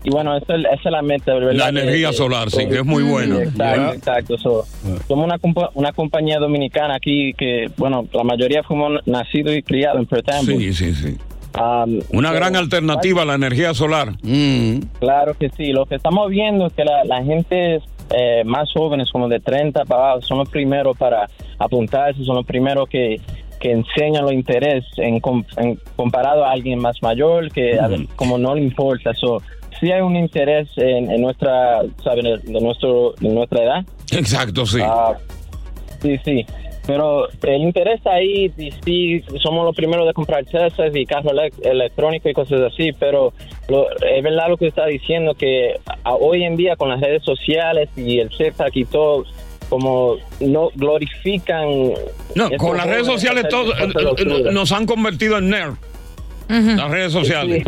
[0.04, 1.54] y bueno, esa es, esa es la meta, ¿verdad?
[1.54, 3.44] La energía solar, sí, que es muy buena.
[3.44, 4.38] Exacto, exacto.
[4.38, 4.66] So,
[5.08, 10.00] somos una, compa- una compañía dominicana aquí que, bueno, la mayoría fuimos nacidos y criados
[10.00, 10.30] en Perth.
[10.46, 11.18] Sí, sí, sí.
[11.60, 14.14] Um, Una so, gran alternativa a la energía solar.
[15.00, 15.72] Claro que sí.
[15.74, 17.82] Lo que estamos viendo es que la, la gente
[18.12, 22.46] eh, más jóvenes, como de 30 para abajo, son los primeros para apuntarse, son los
[22.46, 23.20] primeros que,
[23.60, 28.38] que enseñan los interés en, com- en comparado a alguien más mayor que a como
[28.38, 29.14] no le importa.
[29.14, 29.42] So,
[29.80, 32.26] sí hay un interés en, en nuestra, ¿saben?
[32.44, 33.86] De, nuestro, de nuestra edad.
[34.12, 34.80] Exacto, sí.
[34.84, 35.13] Ah,
[36.02, 36.46] sí, sí.
[36.88, 38.52] Pero el interés ahí,
[38.84, 43.32] sí, somos los primeros de comprar Teslas y carros elec- electrónicos y cosas así, pero
[43.68, 47.24] lo- es verdad lo que está diciendo, que a- hoy en día con las redes
[47.24, 49.24] sociales y el TikTok y todo,
[49.70, 51.68] como no glorifican...
[52.34, 54.54] No, con las redes sociales hacer todo, cosas eh, eh, locuras.
[54.54, 55.74] nos han convertido en nerd.
[56.48, 57.63] Las redes sociales.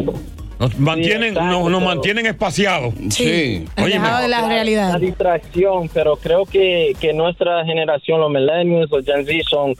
[0.61, 2.93] Nos mantienen, nos, mantienen espaciados.
[3.09, 3.65] Sí.
[3.75, 4.89] Alejado de la realidad.
[4.91, 9.73] Una distracción, pero creo que, que nuestra generación, los millennials, los Gen Z, son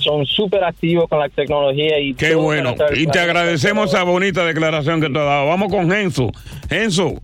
[0.00, 2.74] son súper activos con la tecnología y Qué bueno.
[2.96, 5.46] Y te agradecemos esa bonita declaración que te has dado.
[5.46, 6.32] Vamos con Genso.
[6.68, 7.14] Genso.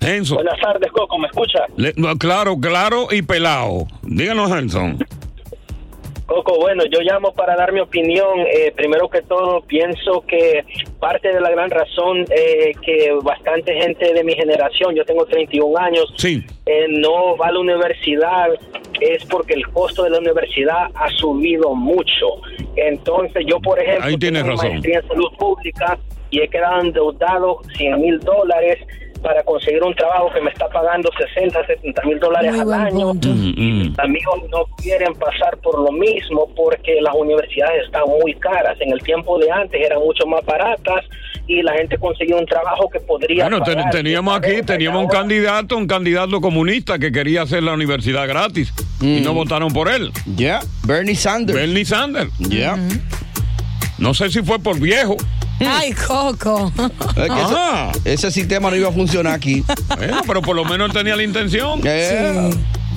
[0.00, 0.36] Genso.
[0.36, 1.60] Buenas tardes, Coco, ¿me escucha?
[1.76, 3.86] Le- no, claro, claro y pelado.
[4.02, 4.98] Díganos, Genson.
[6.26, 8.40] Coco, bueno, yo llamo para dar mi opinión.
[8.52, 10.64] Eh, primero que todo, pienso que
[10.98, 15.78] parte de la gran razón eh, que bastante gente de mi generación, yo tengo 31
[15.78, 16.12] años,
[16.66, 18.48] eh, no va a la universidad
[19.00, 22.26] es porque el costo de la universidad ha subido mucho.
[22.76, 24.70] Entonces, yo, por ejemplo, Ahí tienes tengo razón.
[24.70, 25.98] maestría en salud pública
[26.30, 28.78] y he quedado endeudado 100 mil dólares
[29.22, 33.14] para conseguir un trabajo que me está pagando 60, 70 mil dólares al año.
[33.14, 38.76] Mm, Amigos no quieren pasar por lo mismo porque las universidades están muy caras.
[38.80, 41.04] En el tiempo de antes eran mucho más baratas
[41.46, 45.76] y la gente conseguía un trabajo que podría Bueno, pagar teníamos aquí, teníamos un candidato,
[45.76, 50.10] un candidato comunista que quería hacer la universidad gratis y no votaron por él.
[50.36, 51.58] Ya, Bernie Sanders.
[51.58, 52.30] Bernie Sanders.
[52.38, 52.76] Ya.
[53.98, 55.16] No sé si fue por viejo.
[55.60, 56.72] Ay, Coco.
[57.16, 57.30] Es
[58.04, 59.64] que ese- sistema no iba a funcionar aquí.
[59.96, 61.80] Bueno, pero por lo menos tenía la intención.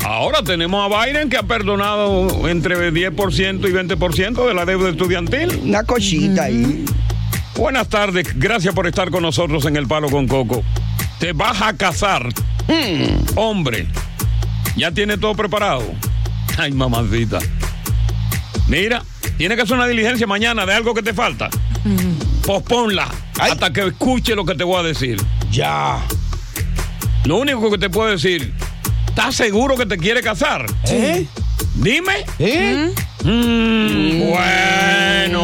[0.03, 5.59] Ahora tenemos a Biden que ha perdonado entre 10% y 20% de la deuda estudiantil.
[5.63, 6.85] Una cosita ahí.
[7.55, 10.63] Buenas tardes, gracias por estar con nosotros en El Palo con Coco.
[11.19, 12.27] Te vas a casar.
[13.35, 13.87] Hombre,
[14.77, 15.83] ¿ya tiene todo preparado?
[16.57, 17.39] Ay, mamacita.
[18.67, 19.03] Mira,
[19.37, 21.49] tiene que hacer una diligencia mañana de algo que te falta.
[22.49, 23.07] Posponla
[23.39, 25.21] hasta que escuche lo que te voy a decir.
[25.51, 25.99] Ya.
[27.25, 28.55] Lo único que te puedo decir,
[29.07, 30.65] ¿estás seguro que te quiere casar?
[30.87, 31.27] ¿Eh?
[31.75, 32.25] Dime.
[32.39, 32.91] ¿Eh?
[33.23, 35.43] Mm, bueno.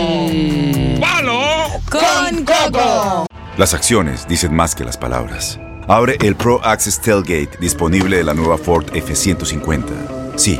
[0.99, 1.67] ¡Palo!
[1.91, 3.27] Con Coco.
[3.55, 5.59] Las acciones dicen más que las palabras.
[5.87, 10.37] Abre el Pro Access Tailgate disponible de la nueva Ford F-150.
[10.37, 10.59] Sí,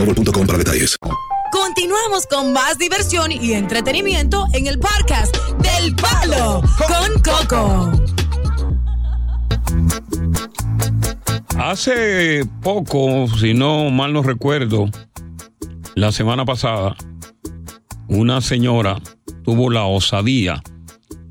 [0.05, 0.97] boostmobile.com para detalles.
[1.51, 7.91] Continuamos con más diversión y entretenimiento en el podcast del Palo con Coco.
[11.57, 14.89] Hace poco, si no mal no recuerdo,
[15.95, 16.95] la semana pasada,
[18.07, 18.99] una señora
[19.43, 20.63] tuvo la osadía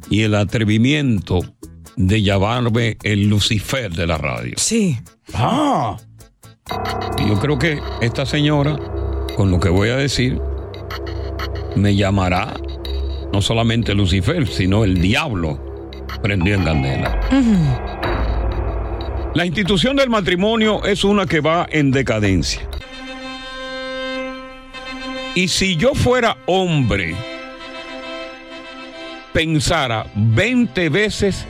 [0.09, 1.41] y el atrevimiento
[1.97, 4.55] de llamarme el Lucifer de la radio.
[4.57, 4.99] Sí.
[5.35, 5.97] Ah.
[7.19, 8.79] Y yo creo que esta señora,
[9.37, 10.41] con lo que voy a decir,
[11.77, 12.55] me llamará
[13.33, 15.59] no solamente Lucifer, sino el diablo
[16.23, 17.21] prendido en candela.
[19.35, 22.63] La institución del matrimonio es una que va en decadencia.
[25.35, 27.15] Y si yo fuera hombre,
[29.33, 31.47] pensara 20 veces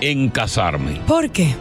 [0.00, 1.00] en casarme.
[1.06, 1.54] ¿Por qué?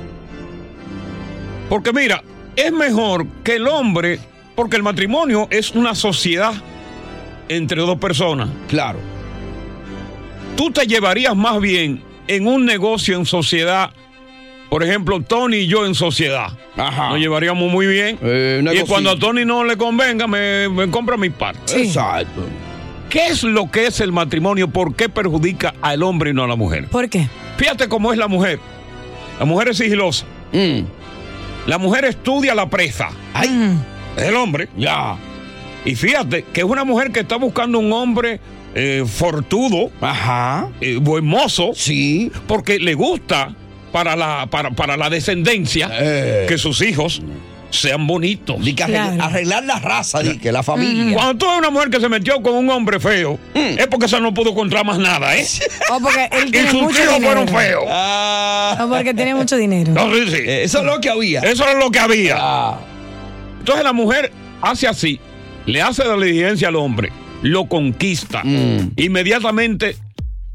[1.68, 2.24] Porque mira,
[2.56, 4.20] es mejor que el hombre,
[4.56, 6.54] porque el matrimonio es una sociedad
[7.50, 8.50] entre dos personas.
[8.68, 9.00] Claro.
[10.56, 13.92] Tú te llevarías más bien en un negocio en sociedad.
[14.70, 16.48] Por ejemplo, Tony y yo en sociedad.
[16.78, 17.10] Ajá.
[17.10, 18.18] Nos llevaríamos muy bien.
[18.22, 21.84] Eh, y cuando a Tony no le convenga, me, me compra mi parte.
[21.84, 22.46] Exacto.
[23.10, 24.68] ¿Qué es lo que es el matrimonio?
[24.68, 26.88] ¿Por qué perjudica al hombre y no a la mujer?
[26.88, 27.28] ¿Por qué?
[27.58, 28.60] Fíjate cómo es la mujer.
[29.38, 30.26] La mujer es sigilosa.
[30.52, 30.82] Mm.
[31.68, 33.10] La mujer estudia la presa.
[33.34, 33.78] Ay.
[34.18, 34.68] Es el hombre.
[34.78, 35.16] Ya.
[35.86, 38.40] Y fíjate que es una mujer que está buscando un hombre
[38.76, 40.70] eh, fortudo, Ajá.
[40.82, 42.32] eh, buen mozo, Sí.
[42.48, 43.54] porque le gusta
[43.92, 46.46] para la, para, para la descendencia Eh.
[46.48, 47.22] que sus hijos
[47.74, 48.64] sean bonitos.
[48.64, 49.24] Di que arreglar, Claro.
[49.24, 51.16] arreglar la raza, di que la familia.
[51.16, 54.20] Cuando tú ves una mujer que se metió con un hombre feo, es porque esa
[54.20, 55.46] no pudo encontrar más nada, ¿eh?
[55.92, 57.46] O porque él y tiene sus mucho hijos dinero.
[57.46, 57.84] fueron feos.
[57.90, 59.92] Ah, O porque tiene mucho dinero.
[59.94, 60.38] No, sí, sí.
[60.38, 61.40] eh, eso es lo que había.
[61.42, 62.38] Eso es lo que había.
[62.40, 62.80] Ah.
[63.60, 64.32] Entonces la mujer
[64.62, 65.20] hace así,
[65.66, 68.92] le hace la diligencia al hombre, lo conquista, Mm.
[68.98, 69.98] inmediatamente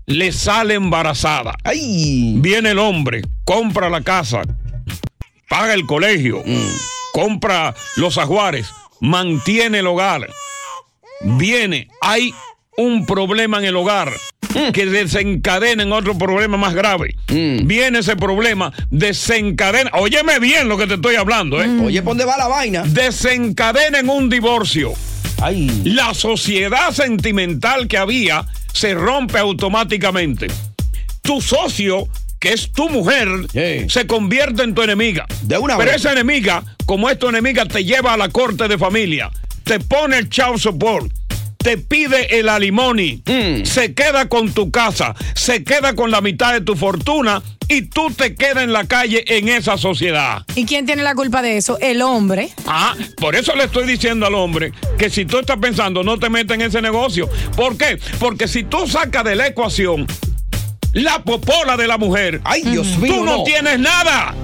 [0.07, 1.55] le sale embarazada.
[1.65, 2.35] Ay.
[2.37, 4.43] Viene el hombre, compra la casa,
[5.49, 6.67] paga el colegio, Mm.
[7.19, 8.69] Compra los ajuares,
[9.01, 10.29] mantiene el hogar.
[11.21, 12.33] Viene, hay
[12.77, 14.13] un problema en el hogar
[14.55, 14.73] Mm.
[14.73, 17.15] que desencadena en otro problema más grave.
[17.27, 19.91] Viene ese problema, desencadena.
[19.95, 21.69] Óyeme bien lo que te estoy hablando, ¿eh?
[21.85, 22.83] Oye, ¿por dónde va la vaina?
[22.87, 24.95] Desencadena en un divorcio.
[25.43, 25.83] Ay.
[25.85, 30.47] La sociedad sentimental que había se rompe automáticamente.
[31.21, 33.89] Tu socio, que es tu mujer, Sí.
[33.91, 35.27] se convierte en tu enemiga.
[35.43, 36.01] De una Pero vez.
[36.01, 39.31] esa enemiga, como es tu enemiga, te lleva a la corte de familia,
[39.65, 41.11] te pone el child support,
[41.59, 43.65] te pide el alimony, Mm.
[43.65, 48.11] se queda con tu casa, se queda con la mitad de tu fortuna y tú
[48.11, 50.43] te quedas en la calle en esa sociedad.
[50.55, 51.77] ¿Y quién tiene la culpa de eso?
[51.81, 52.49] El hombre.
[52.67, 56.31] Ah, por eso le estoy diciendo al hombre que si tú estás pensando, no te
[56.31, 57.29] metas en ese negocio.
[57.57, 57.99] ¿Por qué?
[58.21, 60.07] Porque si tú sacas de la ecuación
[60.93, 63.15] la popola de la mujer, Ay, Dios mío.
[63.15, 64.35] tú no, tienes nada.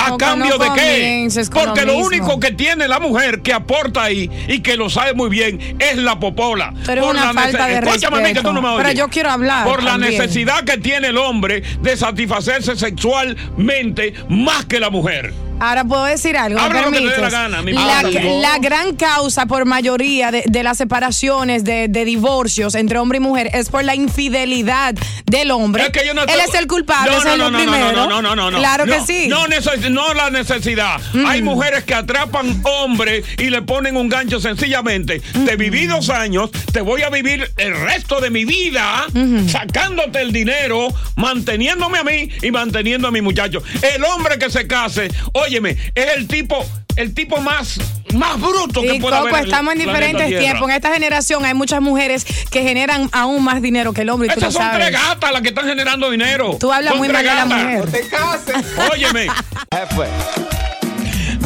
[0.00, 1.28] ¿A No, cambio no de qué?
[1.52, 5.28] Porque lo único que tiene la mujer que aporta ahí y que lo sabe muy
[5.28, 6.72] bien es la popola.
[6.86, 8.76] Pero es una la falta de Escúchame a mí que tú no me respeto.
[8.76, 8.98] Pero oyes.
[9.00, 14.78] yo quiero hablar Por la necesidad que tiene el hombre de satisfacerse sexualmente más que
[14.78, 15.34] la mujer.
[15.60, 16.58] Ahora puedo decir algo.
[16.58, 17.32] ¿me Habla lo que te dé permites?
[17.32, 22.04] la gana, mi La, la gran causa por mayoría de, de las separaciones, de, de
[22.04, 24.94] divorcios entre hombre y mujer, es por la infidelidad
[25.26, 25.84] del hombre.
[25.84, 27.92] Es que yo no Él es el culpable, No, es no, el no, no, primero.
[27.92, 28.58] No, no, no, no, no.
[28.58, 29.28] Claro que sí.
[29.28, 29.46] No,
[29.90, 31.00] no la necesidad.
[31.26, 35.20] Hay mujeres que atrapan hombres y le ponen un gancho sencillamente.
[35.44, 39.06] Te viví dos años, te voy a vivir el resto de mi vida
[39.50, 43.62] sacándote el dinero, manteniéndome a mí y manteniendo a mi muchacho.
[43.94, 45.08] El hombre que se case,
[45.48, 46.64] óyeme, es el tipo,
[46.96, 47.78] el tipo más,
[48.14, 49.44] más bruto que Y pueda Coco, haber.
[49.46, 50.68] estamos en diferentes tiempos.
[50.68, 54.28] En esta generación hay muchas mujeres que generan aún más dinero que el hombre.
[54.28, 54.86] Y tú Esas lo son sabes.
[54.88, 56.56] tres gatas las que están generando dinero.
[56.60, 57.90] Tú hablas Son muy mal de la mujer.
[57.90, 58.66] te cases.
[58.92, 59.26] Óyeme.
[59.72, 60.08] Jefe.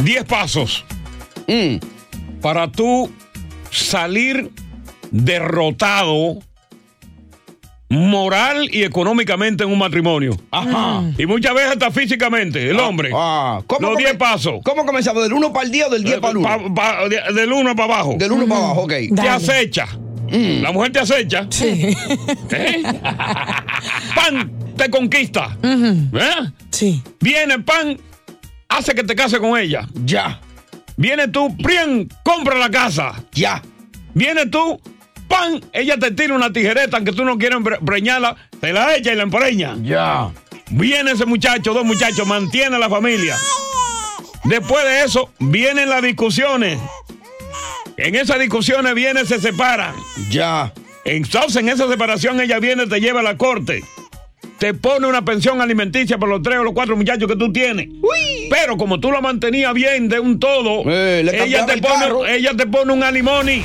[0.03, 0.83] 10 pasos
[2.41, 3.09] para tú
[3.71, 4.51] salir
[5.11, 6.39] derrotado
[7.93, 10.37] moral y económicamente en un matrimonio.
[10.51, 11.03] Ajá.
[11.17, 13.11] Y muchas veces hasta físicamente, el hombre.
[13.13, 14.59] Ah, ¿cómo Los come- 10 pasos.
[14.63, 15.23] ¿Cómo comenzamos?
[15.23, 16.47] ¿Del 1 para el 10 o del 10 para el 1?
[16.47, 18.15] Pa- pa- de- del 1 para abajo.
[18.17, 18.93] Del 1 para abajo, ok.
[19.15, 19.87] Te acecha.
[20.29, 21.45] La mujer te acecha.
[21.51, 21.95] Sí.
[22.51, 22.83] ¿Eh?
[24.15, 25.55] Pan te conquista.
[25.63, 26.51] ¿Eh?
[26.71, 27.01] Sí.
[27.19, 27.97] Viene pan,
[28.69, 29.87] hace que te cases con ella.
[30.05, 30.39] Ya.
[30.97, 33.13] Viene tú, prien, compra la casa.
[33.33, 33.61] Ya.
[34.15, 34.79] Viene tú,
[35.33, 39.11] pan, ella te tira una tijereta aunque tú no quieras empre- preñarla, te la echa
[39.11, 39.75] y la empreña.
[39.81, 40.29] Ya.
[40.69, 43.35] Viene ese muchacho, dos muchachos, mantiene a la familia.
[44.45, 46.77] Después de eso, vienen las discusiones.
[47.97, 49.93] En esas discusiones viene, se separan.
[50.29, 50.73] Ya.
[51.05, 53.83] Entonces, en esa separación, ella viene, te lleva a la corte.
[54.57, 57.87] Te pone una pensión alimenticia por los tres o los cuatro muchachos que tú tienes.
[58.49, 62.51] Pero como tú la mantenías bien de un todo, Eh, ella, te el pone, ella
[62.55, 63.63] te pone un alimony.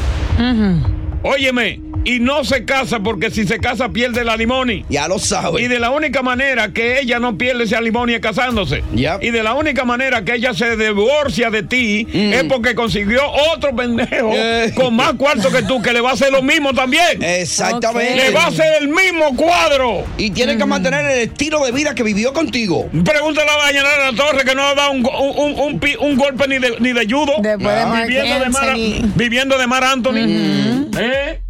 [1.24, 4.84] Óyeme, y no se casa porque si se casa pierde el alimony.
[4.88, 5.62] Ya lo sabes.
[5.62, 8.82] Y de la única manera que ella no pierde ese alimony es casándose.
[8.94, 9.18] Ya.
[9.20, 13.22] Y de la única manera que ella se divorcia de ti es porque consiguió
[13.54, 14.32] otro pendejo Mm.
[14.34, 14.72] Eh.
[14.74, 17.22] con más cuarto que tú que le va a hacer lo mismo también.
[17.22, 18.16] Exactamente.
[18.16, 20.04] Le va a hacer el mismo cuadro.
[20.16, 22.88] Y tiene que mantener el estilo de vida que vivió contigo.
[23.04, 25.96] Pregúntale a Dayanara La Torre que no ha dado un, go- un, un- un pi-
[26.00, 27.34] un golpe ni de, ni de judo.
[27.42, 28.76] Después de Mark viviendo, de Mar,
[29.16, 30.88] viviendo de Mar Anthony.
[30.98, 31.40] ¿Eh?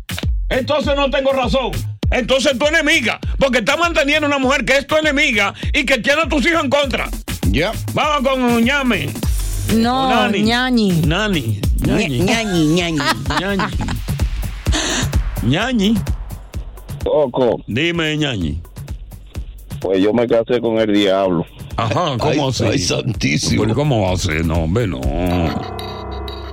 [0.51, 1.71] Entonces no tengo razón.
[2.11, 3.19] Entonces tu enemiga.
[3.39, 6.65] Porque está manteniendo una mujer que es tu enemiga y que tiene a tus hijos
[6.65, 7.09] en contra.
[7.51, 7.73] Ya.
[7.95, 9.09] Vamos con ñame.
[9.77, 10.43] No, Nani.
[10.43, 11.03] ñañi.
[11.07, 11.61] Nani.
[11.85, 12.21] Ñañi.
[12.21, 12.99] ñañi, ñañi.
[13.41, 13.65] Ñañi.
[15.43, 15.95] Ñañi.
[17.05, 18.61] Coco, Dime, ñañi.
[19.81, 21.47] pues yo me casé con el diablo.
[21.77, 22.65] Ajá, ¿cómo Ay, así?
[22.65, 23.63] ay, santísimo.
[23.63, 24.45] Pero ¿Cómo va a ser?
[24.45, 25.01] No, hombre, no.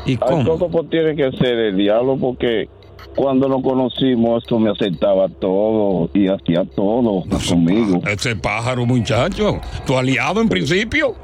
[0.06, 0.46] ¿Y Ay, cómo?
[0.46, 2.70] Coco, pues tiene que ser el diablo porque
[3.16, 8.02] cuando nos conocimos esto me aceptaba todo y hacía todo conmigo.
[8.08, 9.60] Ese pájaro, muchacho.
[9.86, 11.16] Tu aliado en principio.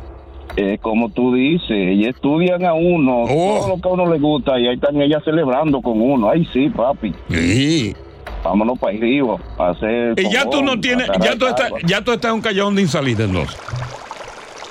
[0.56, 3.58] Es como tú dices, y estudian a uno, Oh.
[3.60, 6.30] todo lo que a uno le gusta, y ahí están ellas celebrando con uno.
[6.30, 7.14] Ay, sí, papi.
[7.30, 7.96] Sí.
[8.44, 10.20] Vámonos para arriba, para hacer.
[10.20, 12.82] Y ya tú no tienes, ya tú estás, ya tú estás en un callejón de
[12.82, 13.58] insalida entonces.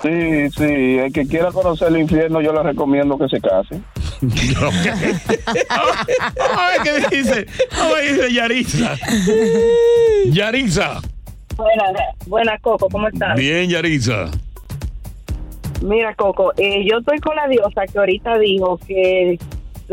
[0.03, 3.81] Sí, sí, el que quiera conocer el infierno, yo le recomiendo que se case.
[5.71, 7.47] Ay, ¿qué dice?
[7.73, 8.97] Ay, dice Yarisa.
[10.27, 11.01] Yarisa.
[11.57, 11.93] Buenas,
[12.27, 13.37] buenas, Coco, ¿cómo estás?
[13.37, 14.31] Bien, Yarisa.
[15.83, 19.39] Mira, Coco, eh, yo estoy con la diosa que ahorita dijo que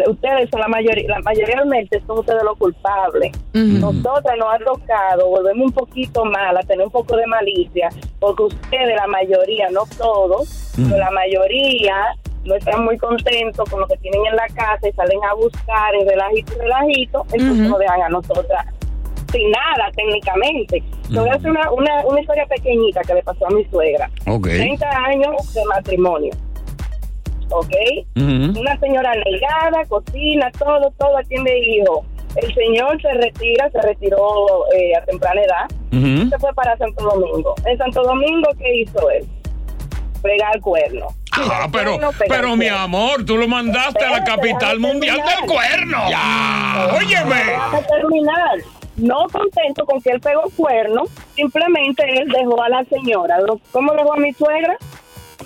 [0.08, 3.32] ustedes son la mayoría, la mayormente son ustedes los culpables.
[3.54, 7.90] Nosotras nos ha tocado volverme un poquito mala, tener un poco de malicia,
[8.20, 11.96] porque ustedes, la mayoría, no todos, pero la mayoría
[12.44, 15.96] no están muy contentos con lo que tienen en la casa y salen a buscar
[15.96, 17.70] en relajito y relajito, entonces Ujú.
[17.70, 18.66] nos dejan a nosotras
[19.32, 20.84] sin nada técnicamente.
[21.12, 24.10] Te voy a hacer una, una, una historia pequeñita que le pasó a mi suegra.
[24.26, 24.48] Ok.
[24.48, 26.32] 30 años de matrimonio.
[27.50, 27.72] ¿Ok?
[28.16, 32.06] Una señora negada, cocina, todo, todo, atiende hijos.
[32.36, 34.18] El señor se retira, se retiró
[34.76, 36.30] eh, a temprana edad, Ujú.
[36.30, 37.56] se fue para Santo Domingo.
[37.66, 39.26] En Santo Domingo, ¿qué hizo él?
[40.22, 41.08] Pegar cuerno.
[41.40, 45.40] Ah, pero, Cuerno, pero mi amor, tú lo mandaste a la capital mundial terminar.
[45.40, 45.98] del cuerno.
[46.10, 46.90] Ya.
[46.98, 47.44] Óyeme.
[47.88, 48.58] Terminar.
[48.98, 51.04] No contento con que él pegó cuerno,
[51.36, 53.38] simplemente él dejó a la señora.
[53.72, 54.76] ¿Cómo dejó a mi suegra?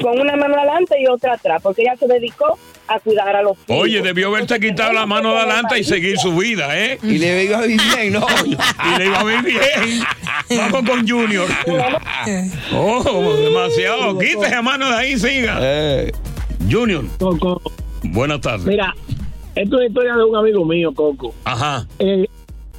[0.02, 3.54] Con una mano adelante y otra atrás, porque ella se dedicó a cuidar a los
[3.54, 3.84] hijos.
[3.84, 6.98] Oye, debió haberte quitado la mano de adelante y seguir su vida, ¿eh?
[7.04, 8.26] Y le iba a vivir bien, ¿no?
[8.46, 10.04] y le iba a vivir bien.
[10.58, 11.48] Vamos con Junior.
[12.74, 14.18] Oh, demasiado.
[14.20, 15.58] Quítese a mano de ahí, siga.
[15.62, 16.12] Eh.
[16.70, 17.62] Junior, Coco,
[18.04, 18.66] buenas tardes.
[18.66, 18.94] mira,
[19.56, 21.34] esto es historia de un amigo mío, Coco.
[21.44, 21.88] Ajá.
[22.00, 22.28] Eh,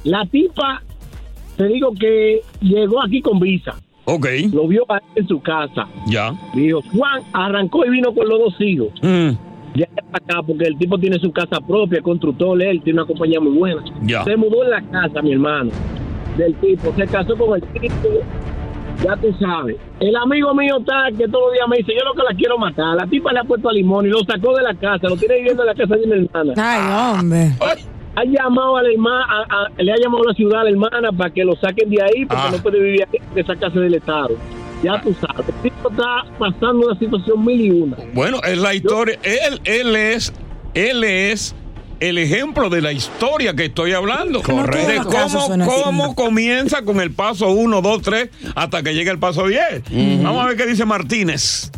[0.03, 0.81] la tipa,
[1.57, 3.75] te digo que llegó aquí con visa.
[4.05, 4.27] Ok.
[4.51, 4.85] Lo vio
[5.15, 5.87] en su casa.
[6.07, 6.33] Ya.
[6.53, 8.89] Dijo, Juan arrancó y vino con los dos hijos.
[9.01, 9.29] Mm,
[9.75, 13.39] Ya está acá, porque el tipo tiene su casa propia, constructor, él tiene una compañía
[13.39, 13.81] muy buena.
[14.03, 14.23] Ya.
[14.23, 15.71] Se mudó en la casa, mi hermano,
[16.37, 16.93] del tipo.
[16.95, 18.09] Se casó con el tipo,
[19.03, 19.77] ya tú sabes.
[19.99, 22.57] El amigo mío está que todos los días me dice, yo lo que la quiero
[22.57, 22.95] matar.
[22.97, 25.37] La tipa le ha puesto a limón y lo sacó de la casa, lo tiene
[25.37, 26.53] viviendo en la casa de mi hermana.
[26.57, 27.51] Ay, hombre.
[28.15, 30.69] Ha llamado a la hermana, a- a- le ha llamado a la ciudad a la
[30.69, 32.49] hermana para que lo saquen de ahí, porque Ah.
[32.51, 34.37] no puede vivir aquí, de esa casa del Estado.
[34.83, 35.47] Ya tú sabes.
[35.47, 37.97] El tipo está pasando una situación mil y una.
[38.13, 39.17] Bueno, es la historia.
[39.23, 40.33] Él, él es,
[40.73, 41.55] él es
[41.99, 44.41] el ejemplo de la historia que estoy hablando.
[44.41, 44.87] Correcto.
[44.87, 49.47] De cómo, cómo comienza con el paso 1, 2, 3, hasta que llega el paso
[49.47, 49.83] 10.
[50.21, 51.71] Vamos a ver qué dice Martínez.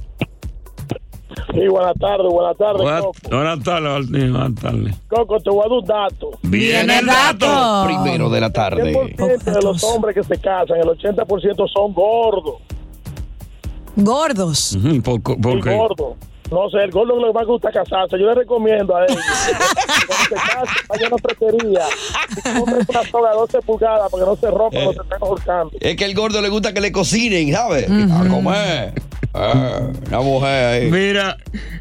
[1.56, 3.20] Sí, buenas tardes, buenas tardes, Buenas, Coco.
[3.32, 4.96] buenas tardes, Martín, buenas tardes.
[5.08, 6.30] Coco, te voy a dar un dato.
[6.44, 7.84] Viene el dato.
[7.88, 8.90] Primero de la tarde.
[8.90, 12.56] El 100% de los hombres que se casan, el 80% son gordos.
[13.96, 14.74] Gordos.
[14.76, 15.76] Ujú, ¿Por, por Y qué?
[15.76, 16.14] gordos.
[16.52, 18.20] No sé, el gordo le va a gustar casarse.
[18.20, 19.34] Yo le recomiendo a que cuando
[20.30, 21.82] se casen, vayan a una pretería.
[22.38, 25.18] Y compren una soga de 12 pulgadas para que no se rompa cuando se estén
[25.22, 25.72] ahorcando.
[25.80, 27.90] Es que el gordo le gusta que le cocinen, ¿sabes?
[27.90, 28.94] A comer.
[29.38, 30.90] Ah, una mujer ahí.
[30.90, 31.36] Mira,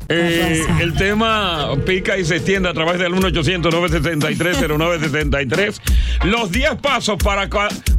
[0.09, 5.81] eh, el tema pica y se extiende a través del 1-800-973-0973.
[6.25, 7.49] Los 10 pasos para,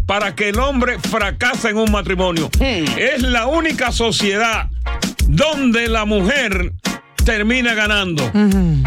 [0.06, 2.50] para que el hombre fracase en un matrimonio.
[2.60, 4.68] Es la única sociedad
[5.28, 6.55] donde la mujer
[7.24, 8.30] termina ganando.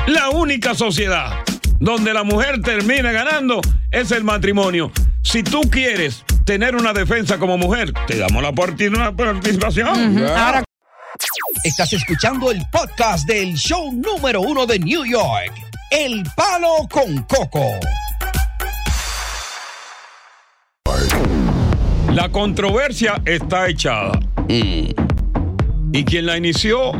[0.06, 1.32] La única sociedad
[1.80, 3.60] donde la mujer termina ganando
[3.90, 4.90] es el matrimonio.
[5.22, 10.18] Si tú quieres tener una defensa como mujer, te damos la parti- una participación.
[10.26, 10.64] Ahora-
[11.64, 15.52] Estás escuchando el podcast del show número uno de New York,
[15.90, 17.64] El Palo con Coco.
[22.12, 24.18] La controversia está echada.
[24.48, 24.94] Y
[26.04, 26.92] quien la inició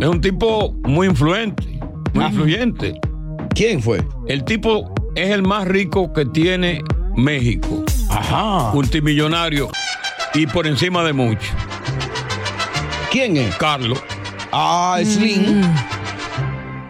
[0.00, 1.78] es un tipo muy influente,
[2.14, 2.94] muy influyente.
[3.54, 4.02] ¿Quién fue?
[4.26, 6.80] El tipo es el más rico que tiene
[7.16, 7.84] México.
[8.08, 8.72] Ajá.
[8.72, 9.68] Multimillonario.
[10.34, 11.52] Y por encima de mucho.
[13.10, 13.54] ¿Quién es?
[13.56, 14.02] Carlos.
[14.52, 15.62] Ah, Slim.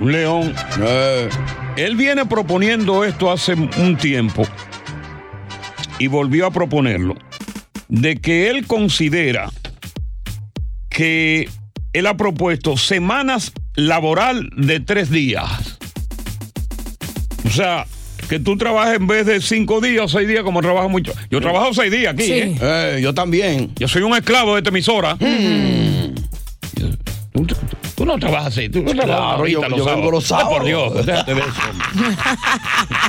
[0.00, 0.54] Un león.
[1.76, 4.44] Él viene proponiendo esto hace un tiempo
[5.98, 7.14] y volvió a proponerlo,
[7.88, 9.50] de que él considera
[10.88, 11.48] que
[11.92, 15.78] él ha propuesto semanas laboral de tres días.
[17.46, 17.86] O sea,
[18.28, 21.12] que tú trabajes en vez de cinco días o seis días como trabajo mucho.
[21.30, 22.32] Yo trabajo seis días aquí, Sí.
[22.32, 22.58] ¿eh?
[22.60, 23.72] Eh, yo también.
[23.76, 25.16] Yo soy un esclavo de esta emisora.
[27.32, 27.56] Tú, tú-
[27.96, 30.44] tú no trabajas así, tú no trabajas Claro, ahorita yo- los yo vengo los Ay,
[30.48, 30.64] por.
[30.64, 31.50] Dios, déjate de eso.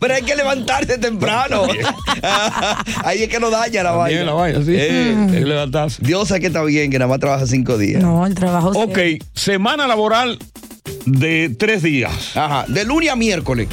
[0.00, 1.64] Pero hay que levantarse temprano.
[3.04, 4.24] Ahí es que no daña la vaina.
[4.24, 4.72] la vaina, sí.
[4.74, 6.02] Eh, Hay que levantarse.
[6.02, 8.02] Dios sabe que está bien, que nada más trabaja cinco días.
[8.02, 8.70] No, el trabajo.
[8.70, 8.98] Ok,
[9.34, 10.38] semana laboral
[11.06, 12.36] de tres días.
[12.36, 13.68] Ajá, de lunes a miércoles.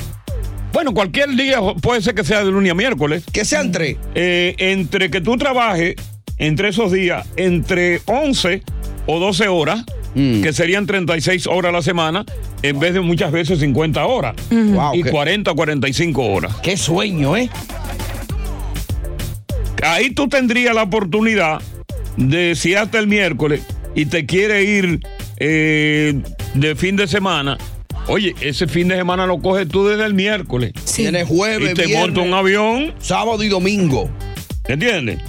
[0.74, 3.24] Bueno, cualquier día puede ser que sea de lunes a miércoles.
[3.32, 3.98] Que sean tres.
[4.14, 5.96] Eh, entre que tú trabajes
[6.38, 8.62] entre esos días, entre 11
[9.08, 9.84] o 12 horas,
[10.16, 10.42] Mm.
[10.42, 12.26] que serían 36 horas a la semana,
[12.64, 14.36] en vez de muchas veces 50 horas.
[14.52, 14.74] Ujú.
[14.74, 16.56] Wow, y qué- 40 o 45 horas.
[16.64, 17.50] Qué sueño, ¿eh?
[19.84, 21.62] Ahí tú tendrías la oportunidad
[22.18, 23.62] de, si hasta el miércoles
[23.96, 25.00] y te quiere ir
[25.38, 26.20] eh,
[26.56, 27.58] de fin de semana,
[28.08, 30.74] oye, ese fin de semana lo coges tú desde el miércoles.
[30.96, 32.94] Tienes jueves, Y te viernes, monta un avión.
[33.00, 34.10] Sábado y domingo.
[34.68, 35.20] ¿Entiendes?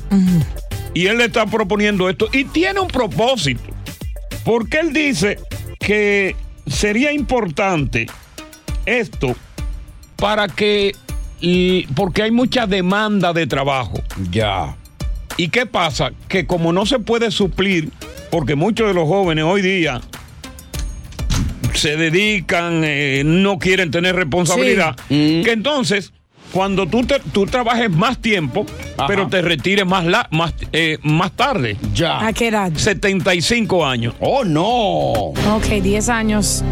[0.94, 3.60] Y él le está proponiendo esto y tiene un propósito.
[4.48, 5.38] Porque él dice
[5.78, 6.34] que
[6.66, 8.06] sería importante
[8.86, 9.36] esto
[10.16, 10.92] para que.
[11.38, 14.02] y- porque hay mucha demanda de trabajo.
[14.30, 14.74] Ya.
[15.36, 16.12] ¿Y qué pasa?
[16.28, 17.90] Que como no se puede suplir,
[18.30, 20.00] porque muchos de los jóvenes hoy día
[21.74, 26.14] se dedican, eh, no quieren tener responsabilidad, que entonces
[26.58, 28.66] cuando tú, te- tú trabajes más tiempo,
[29.06, 31.76] pero te retires más, la, más, eh, más tarde.
[31.94, 32.26] Ya.
[32.26, 32.72] ¿A qué edad?
[32.74, 34.12] 75 años.
[34.18, 34.64] Oh, no.
[35.54, 36.64] Ok, 10 años.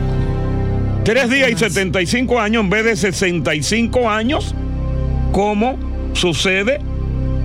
[1.04, 4.56] Tres días y 75 años en vez de 65 años,
[5.30, 5.76] como
[6.14, 6.80] sucede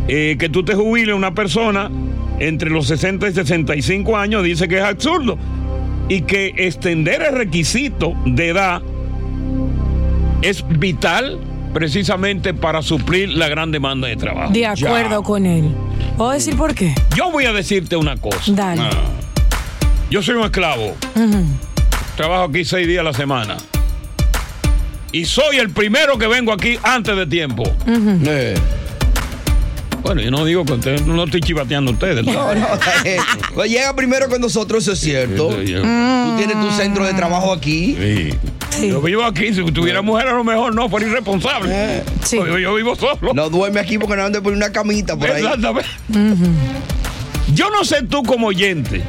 [0.07, 1.91] eh, que tú te jubiles una persona
[2.39, 5.37] entre los 60 y 65 años, dice que es absurdo.
[6.09, 8.81] Y que extender el requisito de edad
[10.41, 11.39] es vital
[11.73, 14.51] precisamente para suplir la gran demanda de trabajo.
[14.51, 15.75] De acuerdo con él.
[16.17, 16.93] ¿Puedo decir por qué?
[17.15, 18.51] Yo voy a decirte una cosa.
[18.51, 18.83] Dale.
[20.09, 20.95] Yo soy un esclavo.
[22.15, 23.57] Trabajo aquí seis días a la semana.
[25.13, 27.63] Y soy el primero que vengo aquí antes de tiempo.
[27.87, 28.55] Eh.
[30.03, 32.25] Bueno, yo no digo que ustedes, no estoy chivateando a ustedes.
[32.25, 32.67] No, no,
[33.05, 33.17] eh,
[33.53, 35.49] pues llega primero con nosotros, eso es cierto.
[35.49, 37.95] Tú tienes tu centro de trabajo aquí.
[38.79, 42.03] Yo vivo aquí, si tuviera mujer a lo mejor no, por irresponsable.
[42.31, 43.33] Yo, yo vivo solo.
[43.33, 45.43] No duerme aquí porque no anda por una camita por ahí.
[45.43, 45.89] Exactamente.
[47.53, 49.01] Yo no sé tú como oyente,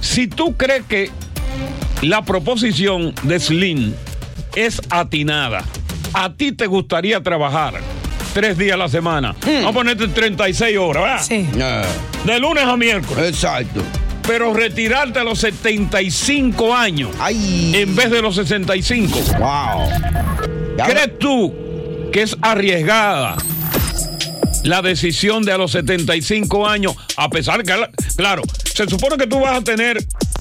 [0.00, 1.10] si tú crees que
[2.02, 3.94] la proposición de Slim
[4.56, 5.64] es atinada,
[6.12, 7.74] a ti te gustaría trabajar
[8.34, 9.36] tres días a la semana.
[9.44, 11.22] Vamos a ponerte 36 horas, ¿verdad?
[11.22, 11.48] Sí.
[12.24, 13.28] De lunes a miércoles.
[13.28, 13.80] Exacto.
[14.26, 19.18] Pero retirarte a los 75 años en vez de los 65.
[19.38, 19.88] Wow.
[20.86, 21.52] ¿Crees tú
[22.12, 23.36] que es arriesgada
[24.64, 26.94] la decisión de a los 75 años?
[27.16, 27.74] A pesar que,
[28.16, 28.42] claro,
[28.74, 29.98] se supone que tú vas a tener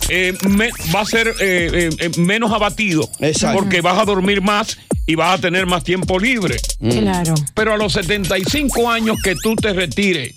[0.09, 3.09] eh, me- va a ser eh, eh, eh, menos abatido.
[3.19, 3.59] Exacto.
[3.59, 4.77] Porque vas a dormir más
[5.07, 6.57] y vas a tener más tiempo libre.
[6.79, 7.33] Claro.
[7.55, 10.35] Pero a los 75 años que tú te retires,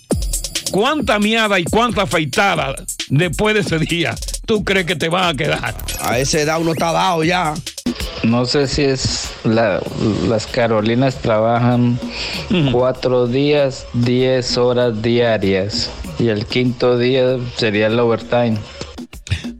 [0.71, 2.75] ¿cuánta miada y cuánta afeitada
[3.09, 5.75] después de ese día tú crees que te van a quedar?
[6.01, 7.53] A esa edad uno está dado ya.
[8.23, 9.81] No sé si es la-
[10.27, 11.99] las Carolinas trabajan
[12.71, 18.57] cuatro días, diez horas diarias y el quinto día sería el overtime.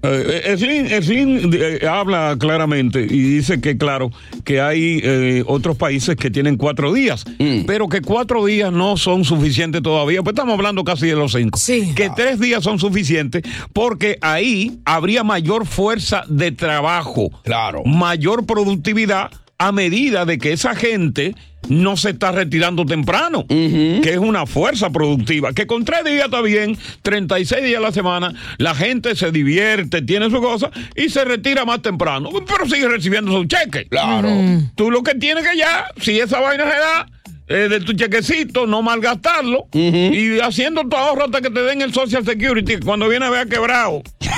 [0.06, 4.12] Eh, Eflin, eh, habla claramente y dice que, claro,
[4.43, 7.26] que hay eh, otros países que tienen cuatro días,
[7.66, 11.60] pero que cuatro días no son suficientes todavía, pues estamos hablando casi de los cinco.
[11.95, 13.43] Que tres días son suficientes
[13.74, 17.84] porque ahí habría mayor fuerza de trabajo, claro.
[17.86, 21.36] mayor productividad a medida de que esa gente
[21.70, 26.41] no se está retirando temprano, que es una fuerza productiva, que con tres días está
[26.41, 31.26] bien, 36 días a la semana, la gente se divierte, tiene su cosa y se
[31.26, 33.88] retira más temprano, pero sigue recibiendo su cheque.
[33.88, 34.30] Claro.
[34.76, 37.07] Tú lo que tienes que ya, si esa vaina se da,
[37.47, 41.93] eh, de tu chequecito, no malgastarlo y haciendo tu ahorro hasta que te den el
[41.93, 44.01] Social Security, cuando viene a ver quebrado.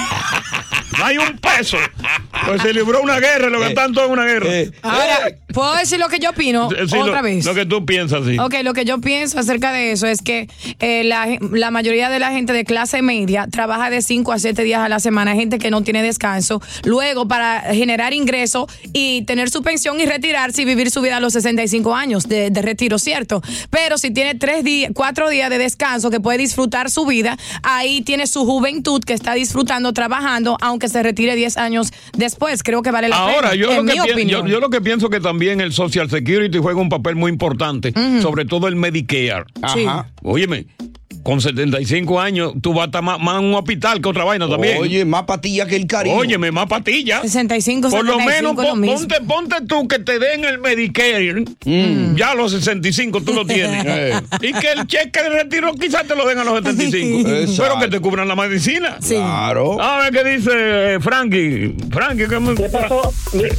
[0.98, 1.78] No hay un peso.
[2.48, 4.50] Pues se libró una guerra, lo gastan todo en una guerra.
[4.82, 6.70] Ahora, ¿puedo decir lo que yo opino?
[6.70, 7.46] Sí, Otra lo, vez.
[7.46, 8.38] Lo que tú piensas, sí.
[8.40, 12.20] Ok, lo que yo pienso acerca de eso es que eh, la, la mayoría de
[12.20, 15.58] la gente de clase media trabaja de 5 a 7 días a la semana, gente
[15.60, 20.66] que no tiene descanso, luego para generar ingreso y tener su pensión y retirarse y
[20.66, 23.42] vivir su vida a los 65 años de, de retiro, ¿cierto?
[23.70, 28.02] Pero si tiene tres días, cuatro días de descanso que puede disfrutar su vida, ahí
[28.02, 32.64] tiene su juventud que está disfrutando, trabajando, aunque se retire 10 años después.
[32.64, 33.56] Creo que vale la Ahora, pena.
[33.56, 34.46] yo pien- opinión.
[34.48, 37.94] yo, yo lo que pienso que también el Social Security juega un papel muy importante,
[38.22, 39.46] sobre todo el Medicare.
[39.74, 39.86] Sí.
[40.24, 40.68] Óyeme,
[41.28, 44.48] con 75 años tú vas a estar más, más en un hospital que otra vaina
[44.48, 44.78] también.
[44.80, 46.16] Oye, más patilla que el cariño.
[46.16, 47.20] Óyeme, más patillas.
[47.22, 48.98] 65, Por lo 75 menos es lo pon- mismo.
[48.98, 51.44] ponte, ponte tú que te den el Medicare.
[52.16, 53.84] Ya a los 65 tú lo tienes.
[53.98, 54.14] Eh.
[54.42, 57.30] y que el cheque de retiro quizás te lo den a los 75.
[57.30, 57.64] Exacto.
[57.64, 58.98] pero que te cubran la medicina.
[59.06, 59.82] Claro.
[59.82, 61.76] A ver qué dice eh, Frankie.
[61.92, 63.12] Frankie, ¿qué, ¿Qué pasó?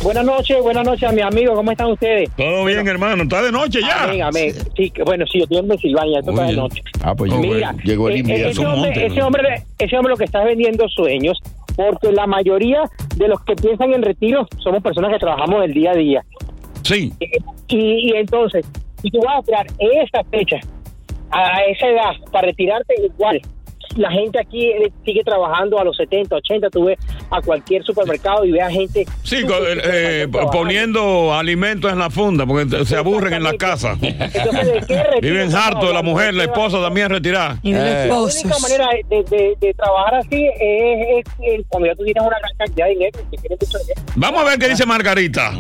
[0.03, 2.31] Buenas noches, buenas noches a mi amigo, ¿cómo están ustedes?
[2.37, 3.25] Todo bien, hermano.
[3.25, 4.05] Está de noche ya.
[4.05, 4.55] Amén, amén.
[4.77, 6.83] Sí, bueno, sí, yo estoy en Pensilvania, esto está de noche.
[7.03, 8.49] Ah, pues llegó, Mira, llegó el eh, invierno.
[8.49, 11.41] ese, hombre, ese, hombre, ese hombre lo que está es vendiendo sueños,
[11.77, 12.83] porque la mayoría
[13.17, 16.25] de los que piensan en retiro somos personas que trabajamos el día a día.
[16.83, 17.13] Sí.
[17.69, 18.67] Y, y entonces,
[19.03, 20.59] si tú vas a esperar esa fecha,
[21.31, 23.41] a esa edad, para retirarte igual,
[23.97, 26.99] la gente aquí eh, sigue trabajando a los 70, 80, tú ves
[27.31, 29.07] a cualquier supermercado y ves a gente...
[29.23, 33.97] Sí, eh, eh, poniendo alimentos en la funda porque se aburren en la casa.
[35.23, 37.59] Viven hartos la mujer, la esposa también retirada.
[37.63, 42.23] La única manera de, de- de trabajar así es, es- es cuando ya tú tienes
[42.23, 43.19] una gran cantidad de dinero.
[43.31, 44.03] que tienes mucho dinero.
[44.17, 45.53] Vamos a ver qué dice Margarita.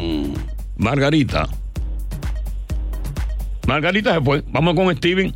[0.76, 1.48] Margarita.
[3.66, 4.42] Margarita se fue.
[4.48, 5.34] Vamos con Steven.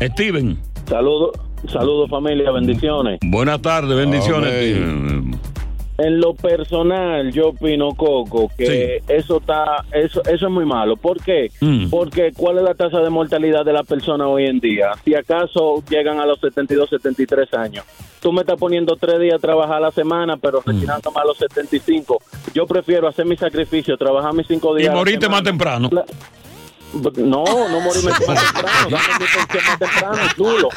[0.00, 0.58] Steven.
[0.88, 1.32] Saludos,
[1.68, 3.18] saludos familia, bendiciones.
[3.22, 4.76] Buenas tardes, bendiciones.
[5.98, 10.96] En lo personal, yo opino, Coco, que eso está, eso, eso es muy malo.
[10.96, 11.50] ¿Por qué?
[11.60, 11.90] Mm.
[11.90, 14.92] Porque ¿cuál es la tasa de mortalidad de la persona hoy en día?
[15.04, 17.84] Si acaso llegan a los 72, 73 años.
[18.22, 20.70] Tú me estás poniendo tres días a trabajar a la semana, pero Mm.
[20.70, 22.18] retirándome a los 75.
[22.54, 24.92] Yo prefiero hacer mi sacrificio, trabajar mis cinco Y días.
[24.92, 25.90] a la moriste más temprano.
[26.92, 28.90] No, no morirme más temprano.
[28.90, 30.68] Dame mi pensión más temprano, chulo.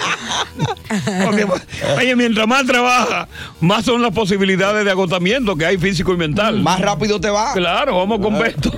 [1.26, 1.48] Porque,
[1.98, 3.28] oye, mientras más trabaja,
[3.62, 6.62] más son las posibilidades de agotamiento que hay físico y mental.
[6.62, 7.54] Más rápido te va.
[7.54, 8.72] Claro, vamos con Beto.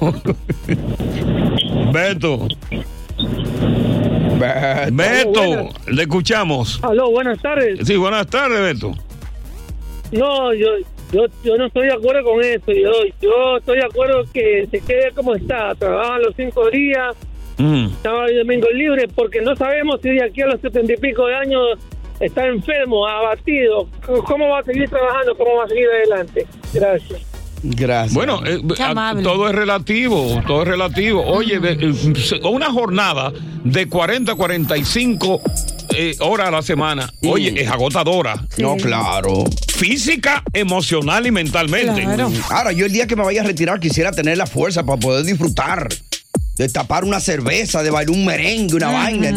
[1.91, 2.47] Beto.
[4.91, 6.79] Beto, le escuchamos.
[6.83, 7.79] Aló, buenas tardes.
[7.85, 8.93] Sí, buenas tardes, Beto.
[10.11, 10.67] No, yo,
[11.15, 12.71] yo, yo no estoy de acuerdo con eso.
[12.71, 12.91] Yo,
[13.21, 15.73] yo estoy de acuerdo que se quede como está.
[15.75, 17.15] Trabajan los cinco días,
[17.57, 17.87] Mm.
[18.03, 21.25] sábado y domingo libre, porque no sabemos si de aquí a los setenta y pico
[21.27, 21.79] de años
[22.19, 23.87] está enfermo, abatido.
[24.25, 25.35] ¿Cómo va a seguir trabajando?
[25.37, 26.45] ¿Cómo va a seguir adelante?
[26.73, 27.21] Gracias.
[27.63, 28.13] Gracias.
[28.13, 31.23] Bueno, eh, a- todo es relativo, todo es relativo.
[31.25, 33.31] Oye, de- eh, una jornada
[33.63, 35.41] de 40 45
[35.97, 38.45] eh, horas a la semana, oye, es agotadora.
[38.57, 39.45] No, claro.
[39.75, 42.05] Física, emocional y mentalmente.
[42.49, 45.25] Ahora, yo el día que me vaya a retirar quisiera tener la fuerza para poder
[45.25, 45.89] disfrutar.
[46.57, 49.31] De tapar una cerveza, de bailar un merengue, una vaina,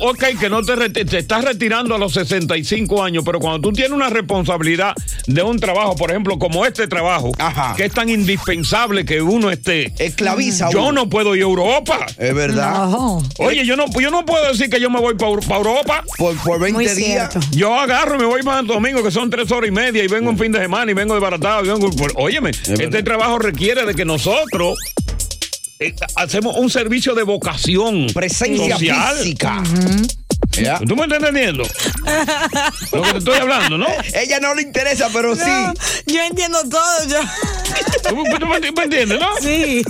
[0.00, 4.08] Ok, que no te, estás retirando a los 65 años, pero cuando tú tienes una
[4.10, 4.94] responsabilidad
[5.26, 7.32] de un trabajo, por ejemplo, como este trabajo,
[7.76, 9.92] que es tan indispensable que uno esté.
[9.98, 10.92] Esclaviza Yo uno.
[10.92, 12.06] no puedo ir a Europa.
[12.18, 12.88] Es verdad.
[13.38, 16.04] Oye, yo no, yo no puedo decir que yo me voy para Europa.
[16.16, 16.96] Por, por 20 Muy días.
[16.96, 17.40] cierto.
[17.52, 20.08] Yo agarro y me voy para Santo Domingo, que son tres horas y media, y
[20.08, 21.64] vengo un fin de semana y vengo desbaratado.
[21.64, 24.78] y vengo- por- óyeme, este trabajo requiere de que nosotros
[25.80, 29.16] eh, hacemos un servicio de vocación Presencia social.
[29.16, 29.62] física.
[30.60, 30.78] Ya.
[30.80, 31.62] ¿Tú me estás entendiendo?
[32.92, 33.86] Lo que te estoy hablando, ¿no?
[34.14, 35.42] Ella no le interesa, pero sí.
[36.06, 37.08] Yo entiendo todo.
[37.08, 37.18] Yo.
[38.08, 39.26] ¿Tú, tú me, me entiendes, no?
[39.40, 39.82] Sí.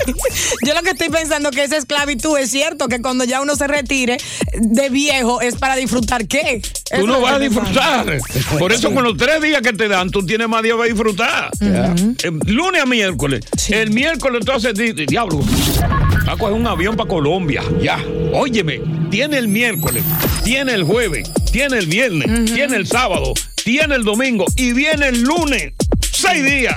[0.67, 3.67] Yo lo que estoy pensando que esa esclavitud es cierto que cuando ya uno se
[3.67, 4.19] retire
[4.55, 6.61] de viejo es para disfrutar qué.
[6.95, 8.19] Tú no vas a disfrutar.
[8.59, 11.51] Por eso con los tres días que te dan, tú tienes más días para disfrutar.
[11.61, 13.45] Eh, lunes a miércoles.
[13.71, 15.41] El miércoles entonces, di- di- diablo,
[16.27, 17.63] va a coger un avión para Colombia.
[17.81, 17.99] Ya.
[18.33, 20.05] Óyeme, tiene el miércoles,
[20.45, 25.23] tiene el jueves, tiene el viernes, tiene el sábado, tiene el domingo y viene el
[25.23, 25.73] lunes.
[26.13, 26.77] Seis días.